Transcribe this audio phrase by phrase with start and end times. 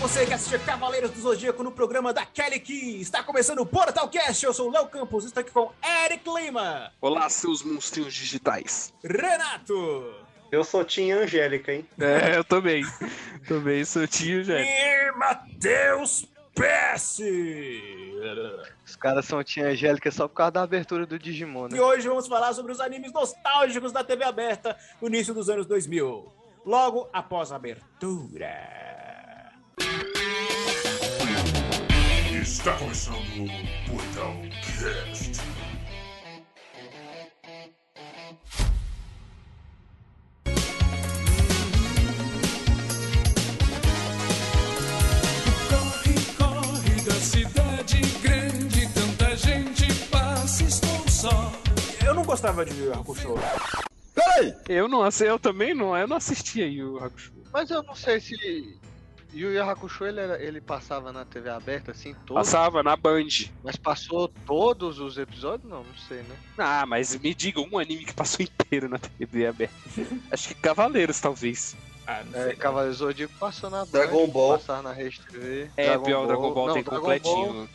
[0.00, 3.00] você que assiste Cavaleiros do Zodíaco no programa da Kelly Key.
[3.00, 4.44] Está começando o Portal Cast.
[4.44, 5.72] Eu sou o Léo Campos, estou aqui com
[6.04, 8.92] Eric Lima, Olá, seus monstrinhos digitais.
[9.02, 10.14] Renato
[10.52, 11.86] Eu sou Tim Angélica, hein?
[11.98, 12.84] É, eu também.
[13.46, 14.68] também sou tio, gente.
[14.68, 17.20] e Matheus PS.
[18.86, 21.80] Os caras são tia Angélica só por causa da abertura do Digimon, E né?
[21.80, 26.32] hoje vamos falar sobre os animes nostálgicos da TV aberta no início dos anos 2000.
[26.66, 28.87] Logo após a abertura.
[32.42, 35.40] Está começando o Portal Cast.
[45.68, 51.52] Corre, corre da cidade grande, tanta gente passa, estou só.
[52.04, 53.34] Eu não gostava de Yu Yu Hakusho.
[54.68, 57.32] Eu não eu também não, eu não assistia o Hakusho.
[57.52, 58.78] Mas eu não sei se
[59.32, 62.36] Yu Yu Hakusho ele, ele passava na TV aberta assim, todo.
[62.36, 63.26] Passava na Band.
[63.62, 65.68] Mas passou todos os episódios?
[65.70, 66.34] Não, não sei, né?
[66.56, 69.74] Ah, mas me diga um anime que passou inteiro na TV aberta.
[70.32, 71.76] Acho que Cavaleiros, talvez.
[72.06, 72.56] Ah, não É, sei.
[72.56, 74.58] Cavaleiro Zodíaco passou na Band, Dragon Ball.
[74.58, 75.70] Passava na Rede TV.
[75.76, 77.52] É, pior, o Dragon Ball não, tem Dragon completinho.
[77.52, 77.68] Ball-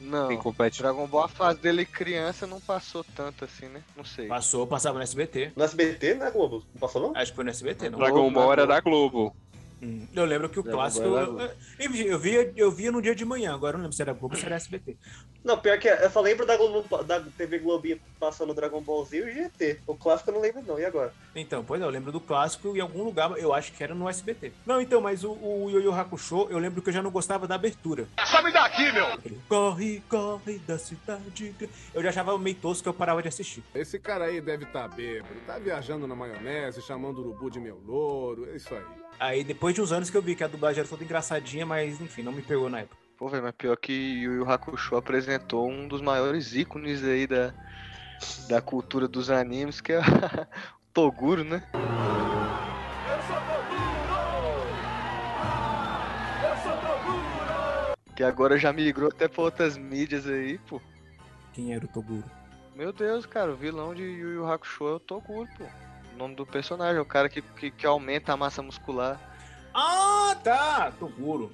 [0.00, 0.82] não, Tem completinho.
[0.82, 3.82] Dragon Ball a fase dele criança não passou tanto assim, né?
[3.94, 4.26] Não sei.
[4.28, 5.52] Passou, passava no SBT.
[5.54, 6.64] No SBT, né, Globo?
[6.72, 7.12] Não passou, não?
[7.14, 7.98] Acho que foi no SBT, não.
[7.98, 8.52] Dragon Dragon Ball Ball.
[8.54, 9.36] era da Globo.
[9.82, 11.06] Hum, Eu lembro que o clássico.
[11.06, 14.02] Eu, eu, eu via, eu via no dia de manhã, agora eu não lembro se
[14.02, 14.96] era Globo ou se era SBT.
[15.42, 19.16] Não, pior que eu só lembro da, Globo, da TV Globinho passando Dragon Ball Z
[19.16, 19.80] e o GT.
[19.86, 20.78] O clássico eu não lembro, não.
[20.78, 21.14] E agora?
[21.34, 24.06] Então, pois é, eu lembro do clássico em algum lugar, eu acho que era no
[24.08, 24.52] SBT.
[24.66, 27.48] Não, então, mas o, o Yu Yu Hakusho, eu lembro que eu já não gostava
[27.48, 28.06] da abertura.
[28.26, 29.06] Sabe daqui, meu!
[29.48, 31.54] Corre, corre da cidade.
[31.94, 33.64] Eu já achava meio tosco que eu parava de assistir.
[33.74, 37.80] Esse cara aí deve estar bêbado, tá viajando na maionese, chamando o urubu de meu
[37.86, 38.99] louro, é isso aí.
[39.20, 42.00] Aí depois de uns anos que eu vi que a dublagem era toda engraçadinha, mas
[42.00, 42.96] enfim, não me pegou na época.
[43.18, 47.52] Pô, velho, mas pior que Yu Yu Hakusho apresentou um dos maiores ícones aí da,
[48.48, 51.62] da cultura dos animes, que é o Toguro, né?
[58.16, 60.80] Que agora já migrou até pra outras mídias aí, pô.
[61.52, 62.24] Quem era o Toguro?
[62.74, 65.89] Meu Deus, cara, o vilão de Yu Yu Hakusho é o Toguro, pô.
[66.20, 69.18] O nome do personagem, é o cara que, que, que aumenta a massa muscular.
[69.72, 70.92] Ah, tá!
[70.98, 71.50] Toguro.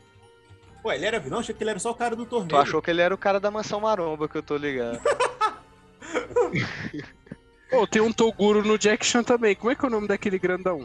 [0.82, 1.38] Pô, ele era vilão?
[1.38, 2.50] Achei que ele era só o cara do torneio.
[2.50, 5.00] Tu achou que ele era o cara da mansão maromba, que eu tô ligado.
[7.70, 9.54] Pô, tem um Toguro no Jack Chan também.
[9.54, 10.84] Como é que é o nome daquele grandão?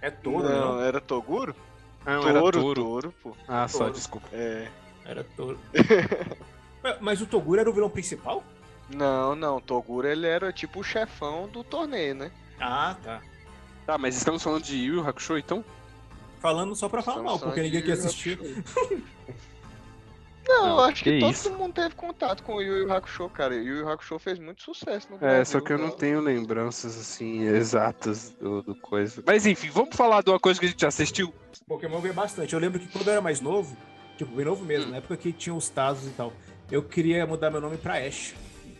[0.00, 0.76] É touro, não?
[0.76, 1.56] não, era Toguro?
[2.06, 2.84] Ah, não, era Touro, Touro.
[2.84, 3.36] touro, pô.
[3.48, 3.94] Ah, só, Touro.
[3.94, 4.28] desculpa.
[4.32, 4.68] É.
[5.04, 5.58] Era touro.
[6.84, 8.44] Ué, Mas o Toguro era o vilão principal?
[8.88, 12.30] Não, não, Toguro ele era tipo o chefão do torneio, né?
[12.60, 13.20] Ah, tá.
[13.86, 15.64] Tá, mas estamos falando de Yu Yu Hakusho, então?
[16.40, 18.38] Falando só pra falar mal, porque ninguém quer assistir.
[20.46, 21.50] Não, Não, eu acho que, que todo isso.
[21.52, 23.54] mundo teve contato com o Yu Yu Hakusho, cara.
[23.54, 25.44] Yu Yu Hakusho fez muito sucesso no É, Brasil.
[25.46, 29.22] só que eu não tenho lembranças, assim, exatas do, do coisa.
[29.26, 31.34] Mas enfim, vamos falar de uma coisa que a gente já assistiu?
[31.66, 32.54] Pokémon veio bastante.
[32.54, 33.76] Eu lembro que quando eu era mais novo,
[34.16, 36.32] tipo, bem novo mesmo, na época que tinha os Tazos e tal,
[36.70, 38.34] eu queria mudar meu nome pra Ash.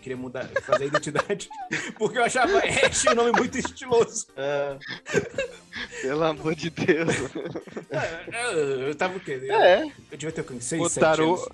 [0.08, 1.50] Eu queria mudar, fazer a identidade,
[1.98, 4.26] porque eu achava Ash um nome muito estiloso.
[4.36, 4.78] Ah,
[6.00, 7.14] Pelo amor de Deus.
[8.52, 8.58] Eu,
[8.88, 9.38] eu tava o quê?
[9.50, 10.56] é, Eu devia ter o quê?
[10.60, 11.34] 6, 7 Botaram.
[11.34, 11.48] anos.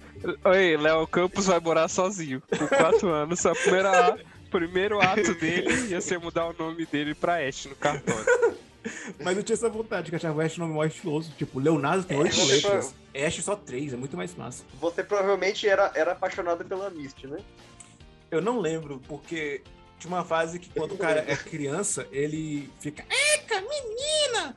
[0.44, 2.40] Oi, Léo Campos vai morar sozinho.
[2.56, 3.44] Com 4 anos.
[3.44, 4.18] A primeira,
[4.50, 8.54] primeiro ato dele ia ser mudar o nome dele pra Ash no cartório.
[9.22, 11.32] Mas eu tinha essa vontade, que eu achava o Ash um nome mais estiloso.
[11.36, 12.94] Tipo, Leonardo tem É, 8 você letras.
[13.14, 14.62] Ash só 3, é muito mais massa.
[14.80, 17.38] você provavelmente era, era apaixonado pela Misty, né?
[18.30, 19.62] Eu não lembro, porque
[19.98, 23.04] tinha uma fase que quando o cara é criança, ele fica.
[23.34, 24.56] Eca, menina!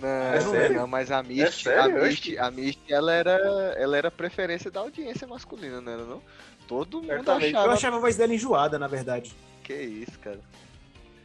[0.00, 0.76] Não, É não, sério?
[0.76, 1.96] não, mas a Misty, sério?
[1.96, 3.32] a Misty, a Misty, ela era,
[3.76, 6.22] ela era preferência da audiência masculina, não era não?
[6.68, 7.52] Todo mundo Certamente.
[7.54, 9.34] Eu achava achava a voz dela enjoada, na verdade.
[9.64, 10.38] que isso, cara.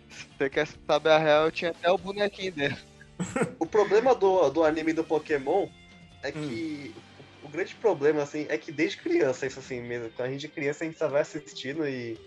[0.10, 2.78] Se você quer saber a real, eu tinha até o bonequinho dela.
[3.60, 5.68] O problema do, do anime do Pokémon
[6.24, 6.94] é que.
[7.13, 7.13] O
[7.54, 10.10] grande problema, assim, é que desde criança, isso assim mesmo.
[10.16, 12.18] Quando a gente é criança, a gente só vai assistindo e.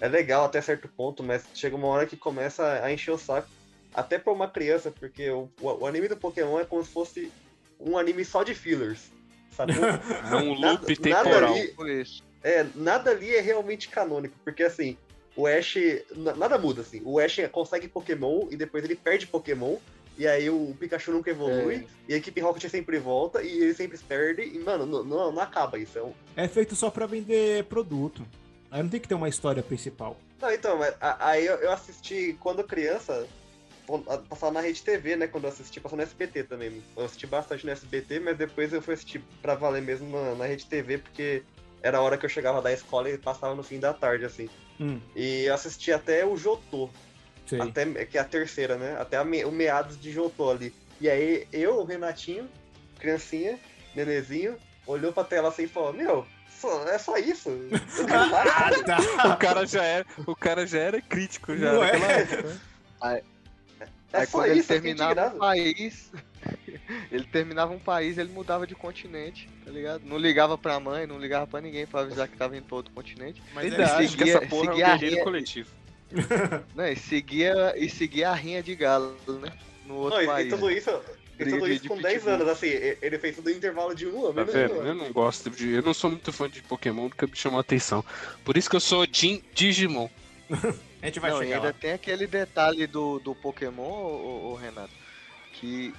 [0.00, 3.48] É legal até certo ponto, mas chega uma hora que começa a encher o saco.
[3.92, 7.32] Até pra uma criança, porque o, o, o anime do Pokémon é como se fosse
[7.80, 9.10] um anime só de fillers.
[9.50, 9.72] Sabe?
[10.30, 11.54] É um loop Nada- temporal.
[11.54, 12.04] nada ali-.
[12.44, 14.96] É, nada ali é realmente canônico, porque assim,
[15.34, 15.74] o Ash.
[16.14, 17.02] na- Nada muda, assim.
[17.04, 19.78] O Ash consegue Pokémon e depois ele perde Pokémon.
[20.18, 23.96] E aí o Pikachu nunca evolui, e a equipe Rocket sempre volta, e ele sempre
[23.98, 25.96] perde, e, mano, não, não, não acaba isso.
[25.96, 26.12] É um...
[26.36, 28.26] É feito só pra vender produto.
[28.68, 30.16] Aí não tem que ter uma história principal.
[30.40, 33.26] Não, então, mas aí eu, eu assisti quando criança,
[34.28, 35.26] passava na Rede TV, né?
[35.26, 36.82] Quando eu assisti, passou no SBT também.
[36.96, 40.46] Eu assisti bastante no SBT, mas depois eu fui assistir pra valer mesmo na, na
[40.46, 41.42] Rede TV, porque
[41.82, 44.48] era a hora que eu chegava da escola e passava no fim da tarde, assim.
[44.80, 46.90] Hum, E eu assisti até o Jotô,
[47.48, 47.60] sei.
[47.60, 48.96] até, que é a terceira, né?
[49.00, 50.74] Até a me- o meados de Jotô ali.
[51.00, 52.48] E aí eu, o Renatinho,
[52.98, 53.58] criancinha,
[53.94, 54.56] nenezinho,
[54.86, 57.50] olhou pra tela assim e falou, meu, só- é só isso?
[58.10, 58.98] Ah, nada." tá.
[59.34, 61.92] O cara já era, o cara já era crítico já Não é?
[61.92, 62.60] naquela época.
[64.10, 66.12] É Aí só quando ele isso, eu fiquei terminava um país,
[67.12, 70.02] ele terminava um país, ele mudava de continente, tá ligado?
[70.06, 72.92] Não ligava pra mãe, não ligava pra ninguém pra avisar que tava indo pra outro
[72.94, 73.42] continente.
[73.54, 75.70] Mas Verdade, é, que seguia- essa porra é um seguia a guerreiro coletivo.
[76.74, 76.92] Né?
[76.92, 79.52] E seguia, e seguia a rinha de galo, né?
[79.86, 80.48] No outro Não, e, e país.
[80.54, 80.90] tudo isso,
[81.38, 82.34] e tudo de- isso de com 10 pitbull.
[82.34, 84.34] anos, assim, ele fez tudo em intervalo de um ano.
[84.34, 84.52] Tá né?
[84.52, 84.74] vendo?
[84.76, 85.70] Eu não gosto de.
[85.74, 88.04] Eu não sou muito fã de Pokémon porque me chamou a atenção.
[88.44, 90.08] Por isso que eu sou Jin Digimon.
[91.02, 91.72] a gente vai Não, e chegar ainda lá.
[91.74, 94.92] tem aquele detalhe do, do Pokémon, ô, ô, Renato,
[95.52, 95.92] que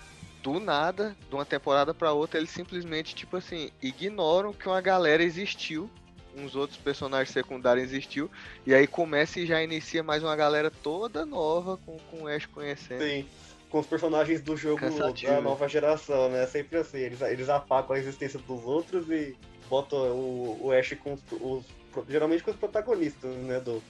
[0.43, 5.21] do nada, de uma temporada pra outra, eles simplesmente, tipo assim, ignoram que uma galera
[5.21, 5.89] existiu,
[6.35, 8.29] uns outros personagens secundários existiu,
[8.65, 12.45] e aí começa e já inicia mais uma galera toda nova com, com o Ash
[12.45, 13.03] conhecendo.
[13.03, 13.25] Sim,
[13.69, 15.31] com os personagens do jogo Cansativo.
[15.31, 16.45] da nova geração, né?
[16.47, 19.35] Sempre assim, eles, eles apagam a existência dos outros e
[19.69, 21.65] botam o, o Ash com os, os-
[22.07, 23.59] geralmente com os protagonistas, né?
[23.59, 23.81] Do,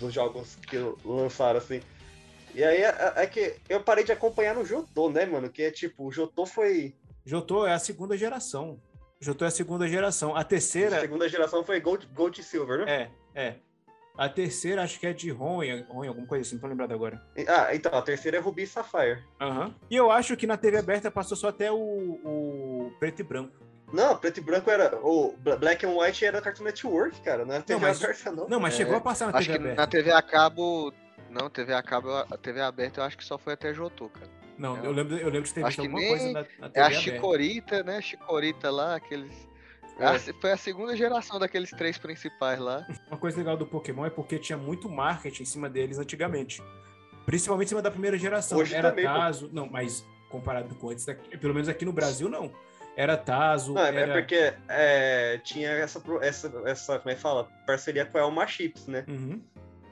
[0.00, 1.80] dos jogos que lançaram, assim.
[2.54, 5.50] E aí é, é que eu parei de acompanhar no Jotô, né, mano?
[5.50, 6.94] Que é tipo, o Jotô foi.
[7.26, 8.78] Jotô é a segunda geração.
[9.24, 10.36] Jotô é a segunda geração.
[10.36, 13.10] A A terceira segunda geração foi Gold, Gold e Silver, né?
[13.34, 13.54] é, é.
[14.16, 17.20] A terceira acho que é de Ron, Ron alguma coisa assim, não tô lembrado agora.
[17.48, 19.24] Ah, então, a terceira é Ruby e Sapphire.
[19.40, 19.74] Aham.
[19.90, 23.52] E eu acho que na TV aberta passou só até o, o preto e branco.
[23.92, 24.94] Não, preto e branco era.
[25.02, 27.44] O Bla- Black and White era Cartoon Network, cara.
[27.44, 28.48] Não era TV mas- aberta, não.
[28.48, 29.80] Não, mas É, chegou a passar na Acho TV que aberta.
[29.82, 30.92] na TV a cabo.
[31.30, 34.30] Não, TV a cabo, a TV aberta eu acho que só foi até Jotô, cara.
[34.58, 34.84] Não, Não.
[34.84, 36.80] eu lembro, eu lembro de ter visto que alguma nem- coisa na, na TV É
[36.82, 37.02] a aberta.
[37.02, 38.00] Chicorita, né?
[38.00, 39.48] Chicorita lá, aqueles.
[39.98, 40.06] É.
[40.06, 42.86] a- foi a segunda geração daqueles três principais lá.
[43.10, 46.62] Uma coisa legal do Pokémon é porque tinha muito marketing em cima deles antigamente.
[47.26, 48.58] Principalmente em cima da primeira geração.
[48.58, 49.12] Hoje era também, pô.
[49.12, 49.50] Tazo.
[49.52, 52.52] Não, mas comparado com antes, daqui- pelo menos aqui no Brasil, não.
[52.96, 53.72] Era Tazo.
[53.72, 54.12] Não, é, é era...
[54.14, 57.48] porque é, tinha essa, essa, essa, como é que fala?
[57.66, 59.04] Parceria com a Elma Chips, né?
[59.08, 59.40] Uhum.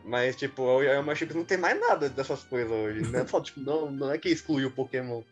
[0.04, 3.02] Mas, tipo, a Chips não tem mais nada dessas coisas hoje.
[3.10, 3.24] Né?
[3.26, 5.22] Só, tipo, não, não é que exclui o Pokémon.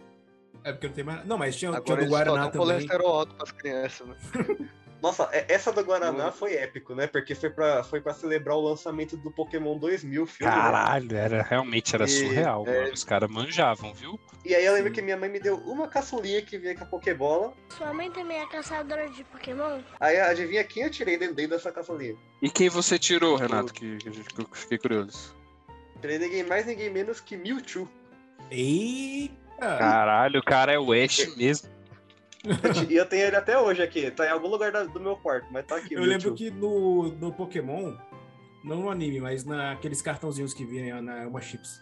[0.62, 1.26] É porque não tem mais.
[1.26, 2.66] Não, mas tinha, tinha Agora do eles só Guaraná também.
[2.66, 4.16] colesterol alto pras crianças, né?
[5.02, 6.32] Nossa, é- essa do Guaraná Não.
[6.32, 7.06] foi épico, né?
[7.06, 10.52] Porque foi pra, foi pra celebrar o lançamento do Pokémon 2000 filme.
[10.52, 12.80] Caralho, era, realmente era E- surreal, é.
[12.82, 12.92] mano.
[12.92, 14.20] Os caras manjavam, viu?
[14.44, 16.86] E aí eu lembro que minha mãe me deu uma caçulinha que veio com a
[16.86, 17.52] Pokébola.
[17.76, 19.80] Sua mãe também é caçadora de Pokémon?
[19.98, 22.16] Aí adivinha quem eu tirei dentro, dentro dessa caçulinha?
[22.42, 23.72] E quem você tirou, Renato?
[23.72, 25.34] Que, que, que eu fiquei curioso.
[26.00, 27.88] Tirei ninguém mais, ninguém menos que Mewtwo.
[28.50, 29.78] Eita!
[29.78, 31.68] Caralho, o cara é o Ash mesmo.
[32.88, 34.10] E eu tenho ele até hoje aqui.
[34.10, 35.94] Tá em algum lugar do meu quarto, mas tá aqui.
[35.94, 36.34] Eu lembro Mewtwo.
[36.34, 37.94] que no, no Pokémon,
[38.64, 41.80] não no anime, mas naqueles cartãozinhos que vinham na Elma Chips,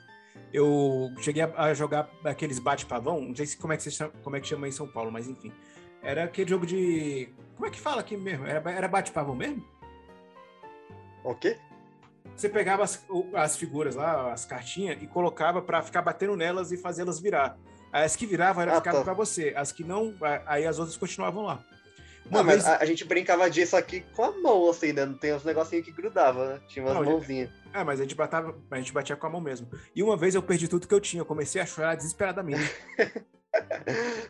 [0.53, 4.13] eu cheguei a, a jogar aqueles bate-pavão, não sei se, como, é que se chama,
[4.23, 5.53] como é que chama em São Paulo, mas enfim.
[6.03, 7.29] Era aquele jogo de.
[7.55, 8.47] Como é que fala aqui mesmo?
[8.47, 9.65] Era, era bate-pavão mesmo?
[11.25, 11.59] O quê?
[12.37, 16.77] Você pegava as, as figuras lá, as cartinhas, e colocava pra ficar batendo nelas e
[16.77, 17.59] fazê-las virar.
[17.93, 19.05] As que viravam era Ah, ficava tá.
[19.05, 20.15] pra você, as que não,
[20.47, 21.65] aí as outras continuavam lá.
[22.31, 25.07] Não, Uma mas vez, a, a gente brincava disso aqui com a mão, assim, né?
[25.07, 26.61] Não tem uns negocinhos que grudava, né?
[26.69, 27.49] Tinha umas Não, mãozinhas.
[27.73, 29.69] É, mas a gente, batava, a gente batia com a mão mesmo.
[29.97, 32.71] E uma vez eu perdi tudo que eu tinha, eu comecei a chorar desesperadamente.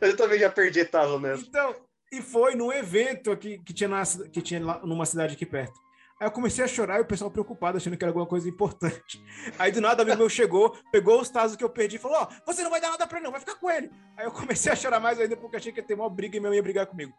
[0.01, 1.43] Eu também já perdi Tazo nessa.
[1.43, 1.75] Então,
[2.11, 5.79] e foi num evento aqui que tinha, na, que tinha lá numa cidade aqui perto.
[6.21, 9.23] Aí eu comecei a chorar e o pessoal preocupado, achando que era alguma coisa importante.
[9.59, 12.19] Aí do nada, um amigo meu chegou, pegou os tazos que eu perdi e falou:
[12.23, 13.91] Ó, você não vai dar nada pra ele, não, vai ficar com ele.
[14.17, 16.41] Aí eu comecei a chorar mais ainda porque achei que ia ter uma briga e
[16.41, 17.13] meu ia brigar comigo.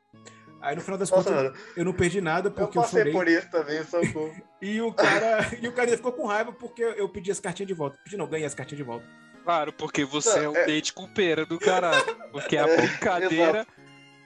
[0.61, 2.99] Aí no final das Nossa, contas, mano, eu não perdi nada eu porque eu, passei
[2.99, 3.13] chorei.
[3.13, 4.35] por isso também, socorro.
[4.61, 7.73] E o cara, e o cara ficou com raiva porque eu pedi as cartinhas de
[7.73, 7.97] volta.
[8.03, 9.05] Pedi não, ganhei as cartinhas de volta.
[9.45, 10.65] Claro, porque você é um É.
[10.65, 12.03] dente com pera do caralho.
[12.33, 13.65] Porque a É, brincadeira.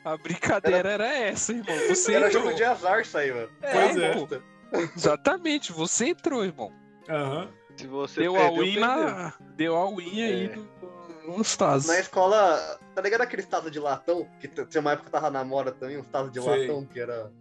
[0.04, 1.78] A brincadeira era essa, irmão.
[1.88, 2.44] Você Era entrou.
[2.46, 3.50] jogo de azar isso aí, mano.
[3.62, 4.14] Pois é.
[4.14, 4.28] pô.
[4.96, 6.72] Exatamente, você entrou, irmão.
[7.10, 7.50] Aham.
[7.78, 8.82] Se você Deu a perdeu, win perdeu.
[8.86, 9.34] na.
[9.56, 10.56] Deu a win aí É.
[11.26, 11.88] no, nos tazos.
[11.88, 14.28] Na escola, tá ligado aqueles tazos de latão?
[14.40, 16.68] Que tinha uma época que eu tava na moda também, uns tazos de Sei.
[16.68, 17.32] latão, que era.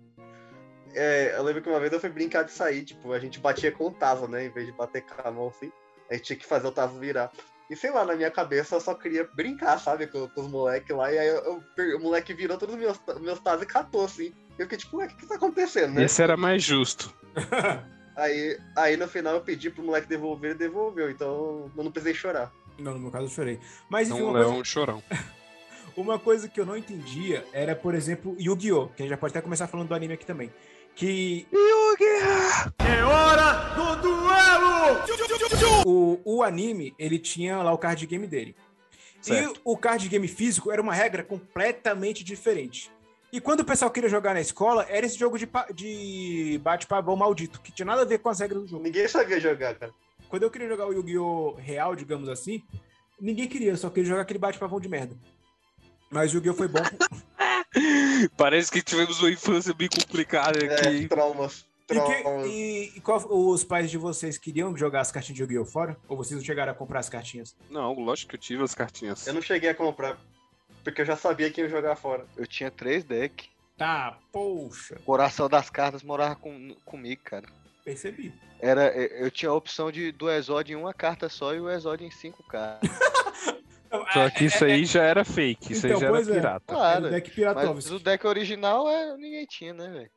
[0.94, 3.72] É, eu lembro que uma vez eu fui brincar de sair, tipo, a gente batia
[3.72, 4.44] com o tazo, né?
[4.46, 5.72] Em vez de bater com a mão assim,
[6.10, 7.30] a gente tinha que fazer o tazo virar.
[7.70, 10.94] E sei lá, na minha cabeça eu só queria brincar, sabe, com, com os moleques
[10.94, 11.10] lá.
[11.12, 14.34] E aí eu- eu o moleque virou todos os meus, meus tazos e catou, assim.
[14.58, 16.04] Eu fiquei tipo, ué, o que que tá acontecendo, né?
[16.04, 17.12] Esse era mais justo.
[18.14, 21.10] Aí, aí no final eu pedi pro moleque devolver, ele devolveu.
[21.10, 22.52] Então eu não precisei chorar.
[22.78, 23.58] Não, no meu caso eu chorei.
[23.88, 25.02] Mas enfim, Então, uma, é coisa, um chorão.
[25.96, 28.88] uma coisa que eu não entendia era, por exemplo, Yu-Gi-Oh!
[28.88, 30.52] Que a gente já pode até começar falando do anime aqui também.
[30.94, 31.46] Que
[35.86, 38.54] o, o anime, ele tinha lá o card game dele.
[39.22, 39.56] Certo.
[39.56, 42.90] E o card game físico era uma regra completamente diferente.
[43.32, 47.60] E quando o pessoal queria jogar na escola, era esse jogo de, de bate-pavão maldito,
[47.62, 48.82] que tinha nada a ver com as regras do jogo.
[48.82, 49.92] Ninguém sabia jogar, cara.
[50.28, 51.54] Quando eu queria jogar o Yu-Gi-Oh!
[51.54, 52.62] real, digamos assim,
[53.18, 55.16] ninguém queria, só queria jogar aquele bate-pavão de merda.
[56.10, 56.54] Mas o Yu-Gi-Oh!
[56.54, 56.80] foi bom.
[58.36, 61.08] Parece que tivemos uma infância bem complicada É, aqui.
[61.08, 61.64] traumas.
[61.90, 62.46] E, que- Traumas.
[62.50, 65.64] e- e qual- os pais de vocês queriam jogar as cartinhas de Yu-Gi-Oh!
[65.64, 65.96] fora?
[66.06, 67.56] Ou vocês não chegaram a comprar as cartinhas?
[67.70, 69.26] Não, lógico que eu tive as cartinhas.
[69.26, 70.18] Eu não cheguei a comprar.
[70.82, 72.26] Porque eu já sabia que ia jogar fora.
[72.36, 73.48] Eu tinha três decks.
[73.76, 77.46] Tá, poxa, O coração das cartas morava com, comigo, cara.
[77.84, 78.32] percebi.
[78.60, 82.06] Era, eu tinha a opção de, do Exódio em uma carta só e o Exódio
[82.06, 82.88] em cinco cartas.
[84.12, 86.24] Só que isso aí já era fake, isso Então, aí já era é.
[86.24, 86.64] pirata.
[86.66, 87.06] Era Claro.
[87.06, 87.30] o deck
[87.74, 90.10] Mas o deck original é, ninguém tinha, né, velho?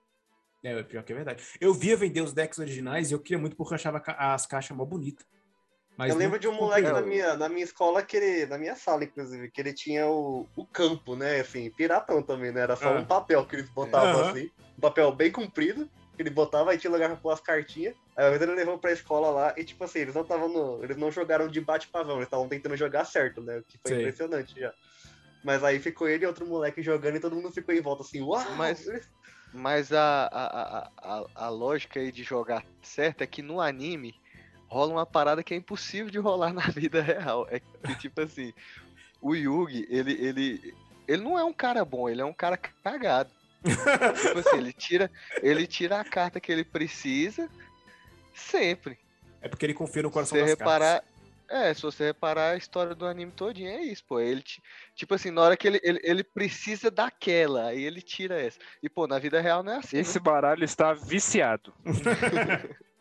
[0.63, 1.43] É, pior que é verdade.
[1.59, 4.75] Eu via vender os decks originais e eu queria muito porque eu achava as caixas
[4.75, 5.25] mó bonitas.
[5.97, 8.75] Mas eu lembro de um moleque na minha, na minha escola, que ele, na minha
[8.75, 11.39] sala, inclusive, que ele tinha o, o campo, né?
[11.39, 12.61] Assim, piratão também, né?
[12.61, 12.99] Era só Ah.
[12.99, 14.29] um papel que eles botavam Aham.
[14.31, 14.51] assim.
[14.77, 17.95] Um papel bem comprido, que ele botava e tinha lugar pra pôr as cartinhas.
[18.17, 20.83] Aí uma vez ele levou pra escola lá e, tipo assim, eles não estavam no.
[20.83, 23.57] Eles não jogaram de bate-pavão, eles estavam tentando jogar certo, né?
[23.59, 23.99] O que foi Sei.
[24.01, 24.73] impressionante já.
[25.43, 28.21] Mas aí ficou ele e outro moleque jogando e todo mundo ficou em volta assim,
[28.21, 28.43] uau!
[28.55, 28.85] Mas-
[29.53, 34.13] Mas a, a, a, a, a lógica aí de jogar certo é que no anime
[34.67, 37.47] rola uma parada que é impossível de rolar na vida real.
[37.49, 38.53] É que, tipo assim,
[39.21, 40.73] o Yugi, ele, ele,
[41.07, 43.31] ele não é um cara bom, ele é um cara cagado.
[43.63, 47.49] tipo assim, ele tira, ele tira a carta que ele precisa
[48.33, 48.97] sempre.
[49.41, 50.93] É porque ele confia no coração você das reparar.
[51.01, 51.15] cartas.
[51.47, 54.19] É, se você reparar a história do anime todinho, é isso, pô.
[54.19, 54.63] Ele, ti-
[54.95, 58.57] tipo assim, na hora que ele, ele, ele precisa daquela, aí ele tira essa.
[58.81, 59.97] E, pô, na vida real não é assim.
[59.97, 61.71] Esse baralho está viciado.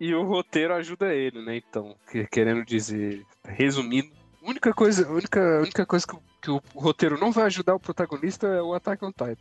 [0.00, 1.56] e o roteiro ajuda ele, né?
[1.56, 4.10] Então, que- querendo dizer, resumindo,
[4.42, 7.44] a única coisa, a única, a única coisa que, o- que o roteiro não vai
[7.44, 9.36] ajudar o protagonista é o Attack on Titan.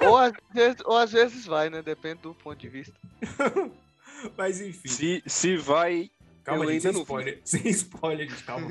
[0.00, 0.06] É.
[0.06, 1.82] ou, às vezes, ou às vezes vai, né?
[1.82, 2.94] Depende do ponto de vista.
[4.36, 4.88] Mas enfim.
[4.88, 6.10] Se, se vai,
[6.44, 7.02] Calma, gente, ainda sem não vi.
[7.02, 7.40] spoiler.
[7.44, 8.68] Sem spoiler, gente, calma.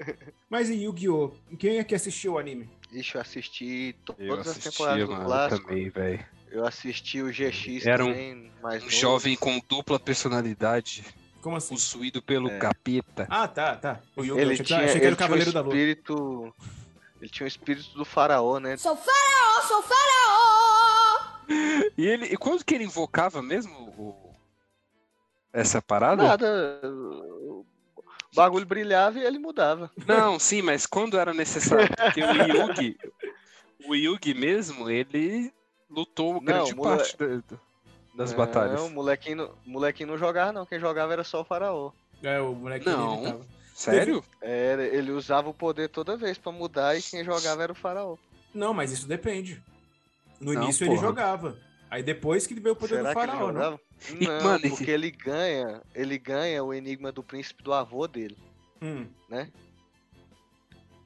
[0.48, 1.30] Mas em Yu-Gi-Oh!
[1.58, 2.68] Quem é que assistiu o anime?
[2.92, 5.66] Ixi, eu assisti to- eu todas as assistia, temporadas do mano, clássico.
[5.68, 6.26] também, velho.
[6.54, 11.04] Eu assisti o GX Era um- também, mais Um jovem com dupla personalidade,
[11.42, 11.74] Como assim?
[11.74, 12.58] possuído pelo É.
[12.58, 13.26] capeta.
[13.28, 14.00] Ah, tá, tá.
[14.16, 14.38] O Yu-Gi-Oh!
[14.38, 15.74] Ele tinha, achei que ele era o tinha um Cavaleiro da Lua.
[15.74, 16.54] espírito.
[17.20, 18.76] Ele tinha o espírito do faraó, né?
[18.76, 21.34] Sou faraó, sou faraó!
[21.98, 24.32] E ele, e quando que ele invocava mesmo o-
[25.52, 26.22] essa parada?
[26.22, 26.80] Nada.
[26.84, 27.66] O
[28.34, 29.90] bagulho brilhava e ele mudava.
[30.06, 32.24] Não, sim, mas quando era necessário, porque o
[32.78, 32.96] Yugi,
[33.86, 35.52] o Yugi mesmo, ele
[35.90, 37.58] lutou grande mole- parte da- da-
[38.16, 38.80] das Não, batalhas.
[38.80, 40.64] o molequinho, não- o molequinho não jogava, não.
[40.66, 41.90] Quem jogava era só o faraó.
[42.22, 43.40] É, o moleque Não.
[43.74, 44.22] Sério?
[44.40, 48.16] Era, ele usava o poder toda vez pra mudar e quem jogava era o faraó.
[48.54, 49.60] Não, mas isso depende.
[50.40, 51.06] No Não, início ele porra.
[51.08, 51.58] jogava.
[51.90, 53.80] Aí depois que veio o poder Será do ele faraó, não?
[54.10, 58.36] E, Não, mano, porque ele ganha, ele ganha o enigma do príncipe do avô dele.
[58.80, 59.06] Hum.
[59.28, 59.50] Né?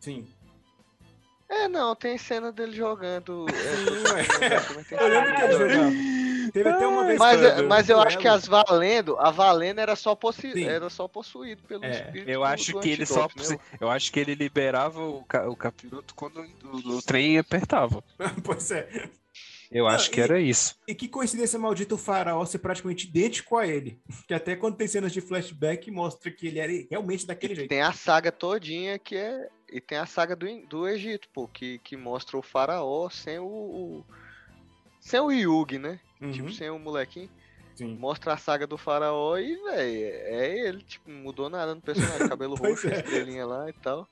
[0.01, 0.27] Sim.
[1.51, 3.47] É, não, tem cena dele jogando.
[3.49, 5.93] é, Eu lembro que ele jogava.
[6.53, 9.95] Teve até uma vez Mas, é- mas eu acho que as valendo, a valendo era
[9.97, 10.65] só, possi Sim.
[10.65, 13.59] era só possuído pelo É, espírito Eu do- acho do que ele só, né?
[13.81, 18.03] eu acho que ele liberava o, ca- o capiroto quando o, o trem apertava.
[18.45, 19.11] pois é.
[19.71, 20.75] Eu Não, acho que e- era isso.
[20.89, 24.01] E que coincidência maldita o faraó ser praticamente idêntico a ele.
[24.27, 27.69] Que até quando tem cenas de flashback mostra que ele era realmente daquele jeito.
[27.69, 29.49] Tem a saga todinha que é.
[29.71, 33.45] E tem a saga do, do Egito, pô, que, que mostra o faraó sem o.
[33.47, 34.05] o-
[35.01, 36.01] sem o Yugi, né?
[36.21, 37.31] Uhum, Tipo, sem o molequinho.
[37.75, 37.97] sim.
[37.97, 42.29] Mostra a saga do faraó e, velho, é ele, tipo, não mudou nada no personagem.
[42.29, 42.97] Cabelo roxo, é.
[42.99, 44.09] estrelinha lá e tal.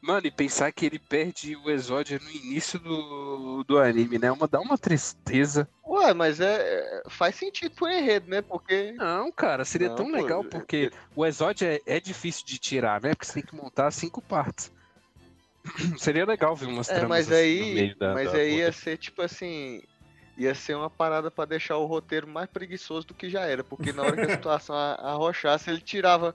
[0.00, 4.32] Mano, e pensar que ele perde o Exódia no início do, do anime, né?
[4.32, 5.68] Uma, dá uma tristeza.
[5.86, 8.40] Ué, mas é, é- faz sentido pro enredo, né?
[8.42, 8.92] Porque.
[8.92, 12.58] Não, cara, seria Não, tão pô, legal é- porque o Exódia é, é difícil de
[12.58, 13.10] tirar, né?
[13.14, 14.72] Porque você tem que montar cinco partes.
[15.98, 17.60] seria legal ver umas É, tramas mas assim aí.
[17.68, 19.82] no meio da, mas da aí ia ser tipo assim.
[20.38, 23.62] Ia ser uma parada pra deixar o roteiro mais preguiçoso do que já era.
[23.62, 26.34] Porque na hora que a situação a- arrochasse, ele tirava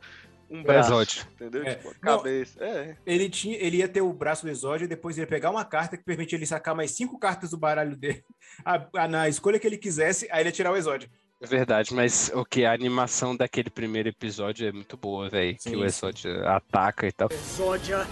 [0.51, 0.91] um braço.
[0.91, 1.25] Exódio.
[1.33, 1.63] Entendeu?
[1.65, 1.75] É.
[1.75, 2.63] Tipo, a Não, cabeça.
[2.63, 2.95] É.
[3.07, 5.97] Ele, tinha, ele ia ter o braço do exódio e depois ia pegar uma carta
[5.97, 8.23] que permitia ele sacar mais cinco cartas do baralho dele
[8.63, 11.09] a- a- na escolha que ele quisesse, aí ele ia tirar o exódio.
[11.41, 15.57] É verdade, mas o que a animação daquele primeiro episódio é muito boa, velho.
[15.57, 15.83] Que o sim.
[15.83, 17.29] Exódia ataca e tal.
[17.31, 18.05] Exódia,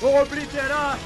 [0.00, 0.98] vou obliterar!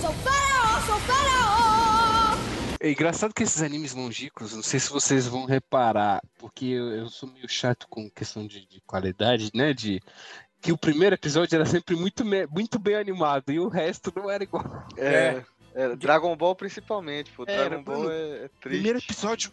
[0.00, 2.36] Sou faraó, sou faraó!
[2.80, 7.08] É engraçado que esses animes longínquos, não sei se vocês vão reparar, porque eu, eu
[7.08, 9.72] sou meio chato com questão de, de qualidade, né?
[9.72, 10.00] De
[10.60, 14.28] que o primeiro episódio era sempre muito, me- muito bem animado e o resto não
[14.28, 14.64] era igual.
[14.96, 15.42] É,
[15.74, 17.44] é, Dragon Ball principalmente, pô.
[17.46, 18.58] Era, Dragon Ball mano, é, é triste.
[18.60, 19.52] Primeiro episódio,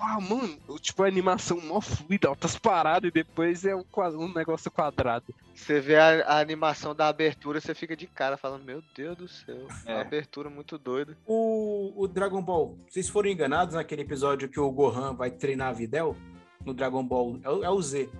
[0.00, 3.84] ah, mano, tipo a animação mó fluida, altas paradas e depois é um,
[4.18, 5.34] um negócio quadrado.
[5.54, 9.28] Você vê a, a animação da abertura, você fica de cara falando, meu Deus do
[9.28, 9.66] céu.
[9.86, 9.94] É.
[9.94, 11.16] Uma abertura muito doida.
[11.26, 15.72] O, o Dragon Ball, vocês foram enganados naquele episódio que o Gohan vai treinar a
[15.72, 16.16] Videl?
[16.64, 18.10] No Dragon Ball, é o, é o Z.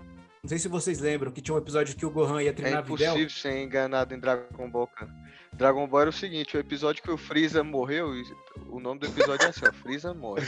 [0.42, 2.78] Não sei se vocês lembram que tinha um episódio que o Gohan ia É treinar
[2.78, 3.16] a Videl.
[3.16, 5.12] impossível ser enganado em Dragon Ball, cara.
[5.56, 8.12] Dragon Ball era o seguinte, o episódio que o Freeza morreu,
[8.68, 10.42] o nome do episódio é assim, ó, Freeza morre.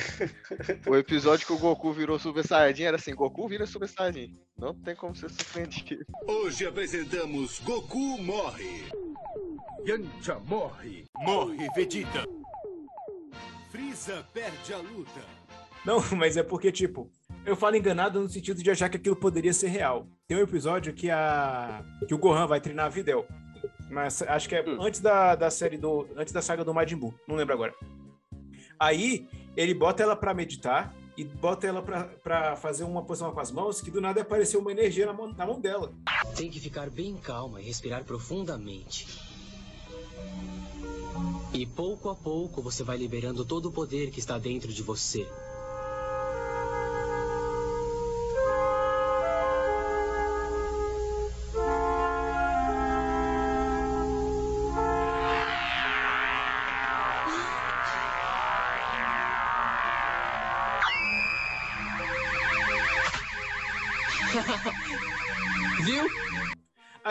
[0.87, 4.38] O episódio que o Goku virou Super Saiyajin era assim, Goku vira Super Saiyajin.
[4.59, 6.05] Não tem como ser surpreendido.
[6.27, 8.85] Hoje apresentamos Goku Morre.
[9.87, 11.07] Yantia morre!
[11.17, 12.27] Morre, Vegeta!
[13.71, 15.38] Freeza perde a luta!
[15.87, 17.11] Não, mas é porque, tipo,
[17.47, 20.07] eu falo enganado no sentido de achar que aquilo poderia ser real.
[20.27, 21.83] Tem um episódio que a.
[22.07, 23.27] que o Gohan vai treinar a Videl.
[23.90, 26.07] Mas acho que é antes da, da série do.
[26.16, 27.14] Antes da saga do Majin Buu.
[27.26, 27.75] Não lembro agora.
[28.78, 29.26] Aí
[29.57, 33.50] ele bota ela pra meditar e bota ela pra, pra fazer uma posição com as
[33.50, 35.92] mãos que do nada apareceu uma energia na mão, na mão dela.
[36.37, 39.07] Tem que ficar bem calma e respirar profundamente.
[41.52, 45.26] E pouco a pouco você vai liberando todo o poder que está dentro de você.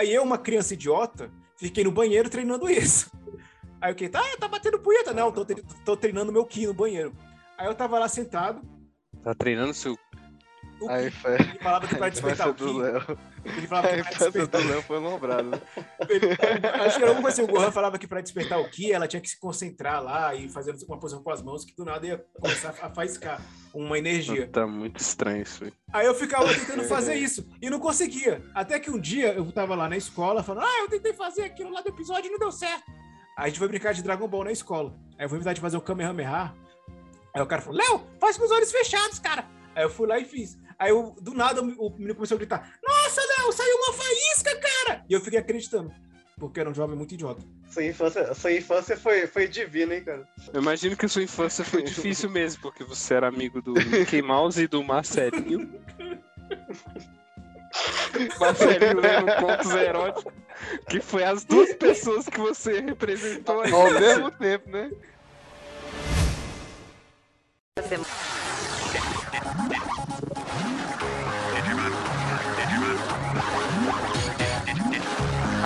[0.07, 3.11] Aí eu, uma criança idiota, fiquei no banheiro treinando isso.
[3.81, 4.07] Aí o que?
[4.07, 5.13] Tá, tá batendo punheta.
[5.13, 5.45] Não, tô,
[5.83, 7.13] tô treinando meu ki no banheiro.
[7.57, 8.61] Aí eu tava lá sentado,
[9.21, 9.97] Tá treinando seu.
[10.79, 13.17] O A ele falava que pra despertar o ki, Léo.
[13.45, 15.61] ele falava que pra infância do despertar Léo foi lombrado.
[16.09, 16.31] Ele-
[16.85, 19.07] acho que era alguma coisa assim, o Gohan falava que para despertar o Ki, ela
[19.07, 22.05] tinha que se concentrar lá e fazer uma posição com as mãos, que do nada
[22.05, 23.41] ia começar a faiscar
[23.73, 24.47] uma energia.
[24.47, 25.63] Tá muito estranho isso.
[25.63, 25.73] aí.
[25.93, 28.43] Aí eu ficava tentando fazer isso e não conseguia.
[28.53, 31.71] Até que um dia eu tava lá na escola falando, ah, eu tentei fazer aquilo
[31.71, 32.83] lá do episódio e não deu certo.
[33.37, 34.93] Aí a gente foi brincar de Dragon Ball na escola.
[35.17, 36.53] Aí eu fui inventar de fazer o Kamehameha.
[37.33, 39.45] Aí o cara falou, Léo, faz com os olhos fechados, cara.
[39.75, 40.57] Aí eu fui lá e fiz.
[40.79, 45.03] Aí eu, do nada o menino começou a gritar, nossa, Léo, saiu uma faísca, cara!
[45.09, 45.91] E eu fiquei acreditando.
[46.39, 47.41] Porque era um jovem muito idiota.
[47.67, 50.27] Sua infância, sua infância foi, foi divina, hein, cara?
[50.53, 54.21] Eu imagino que a sua infância foi difícil mesmo, porque você era amigo do Mickey
[54.21, 55.67] Mouse e do Marcelinho.
[58.39, 60.31] Marcelinho lendo contos eróticos,
[60.87, 63.71] que foi as duas pessoas que você representou aí.
[63.71, 64.91] Ao mesmo tempo, né?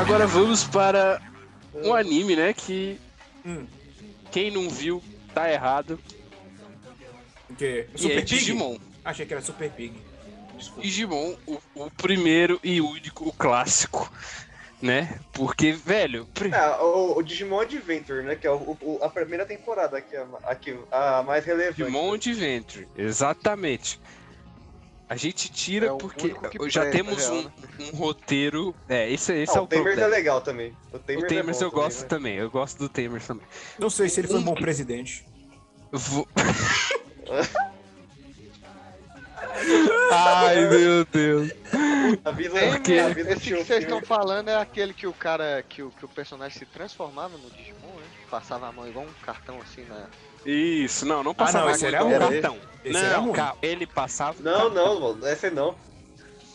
[0.01, 1.21] Agora vamos para
[1.73, 2.53] um anime, né?
[2.53, 2.99] Que
[3.45, 3.65] Hum.
[4.31, 5.01] quem não viu
[5.33, 5.99] tá errado.
[7.47, 8.25] Porque E Super é Pig?
[8.37, 8.77] Digimon.
[9.03, 9.93] Achei que era Super Pig.
[10.57, 10.81] Desculpa.
[10.81, 14.11] Digimon, o, o primeiro e único, o clássico,
[14.81, 15.19] né?
[15.33, 18.35] Porque, velho, pri- Ah, o, o Digimon Adventure, né?
[18.35, 21.77] Que é o, o- a primeira temporada aqui, a, aqui, a mais relevante.
[21.83, 23.99] Digimon Adventure, exatamente.
[25.11, 26.29] A gente tira É o porque
[26.69, 27.51] já presta, temos real, um, né?
[27.93, 28.73] um roteiro.
[28.87, 30.15] É, esse, esse Ah, é o o Tamers é problema.
[30.15, 30.73] legal também.
[30.93, 33.43] O O Tamers, Tamers é eu bom gosto também, também, eu gosto do Tamers também.
[33.77, 35.25] Não sei se ele foi um bom presidente.
[35.91, 36.25] Vou-
[40.13, 41.47] Ai, meu Deus.
[41.49, 41.55] né?
[42.23, 45.61] Avisa, Porque- avisa o Esse tio que vocês estão falando é aquele que o cara,
[45.67, 48.03] que o, que o personagem se transformava no Digimon, né?
[48.31, 50.07] Passava a mão igual um cartão assim na.
[50.45, 52.57] Isso, não, não passava não, mais esse era um cartão.
[52.83, 53.33] Esse era não, ruim.
[53.33, 54.39] ca- ele passava.
[54.39, 54.73] um Não, cartão.
[54.73, 55.75] não, mano, essa não.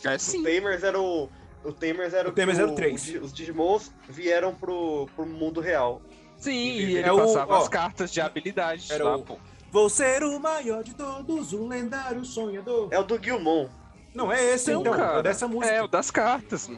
[0.04, 0.42] É O sim.
[0.42, 1.28] Tamers era o.
[1.62, 3.02] O Tamers era O Tamers que era o três.
[3.04, 6.00] Di- Os Digimons vieram pro, pro mundo real.
[6.38, 9.38] Sim, e ele É o- passava ó, as cartas de habilidades era lá, o- pô.
[9.70, 12.88] Vou ser o maior de todos, o lendário sonhador.
[12.90, 13.68] É o do Guilmon.
[14.14, 15.18] Não, é esse Não, então, cara.
[15.18, 15.74] é dessa música.
[15.74, 16.70] É, o das cartas.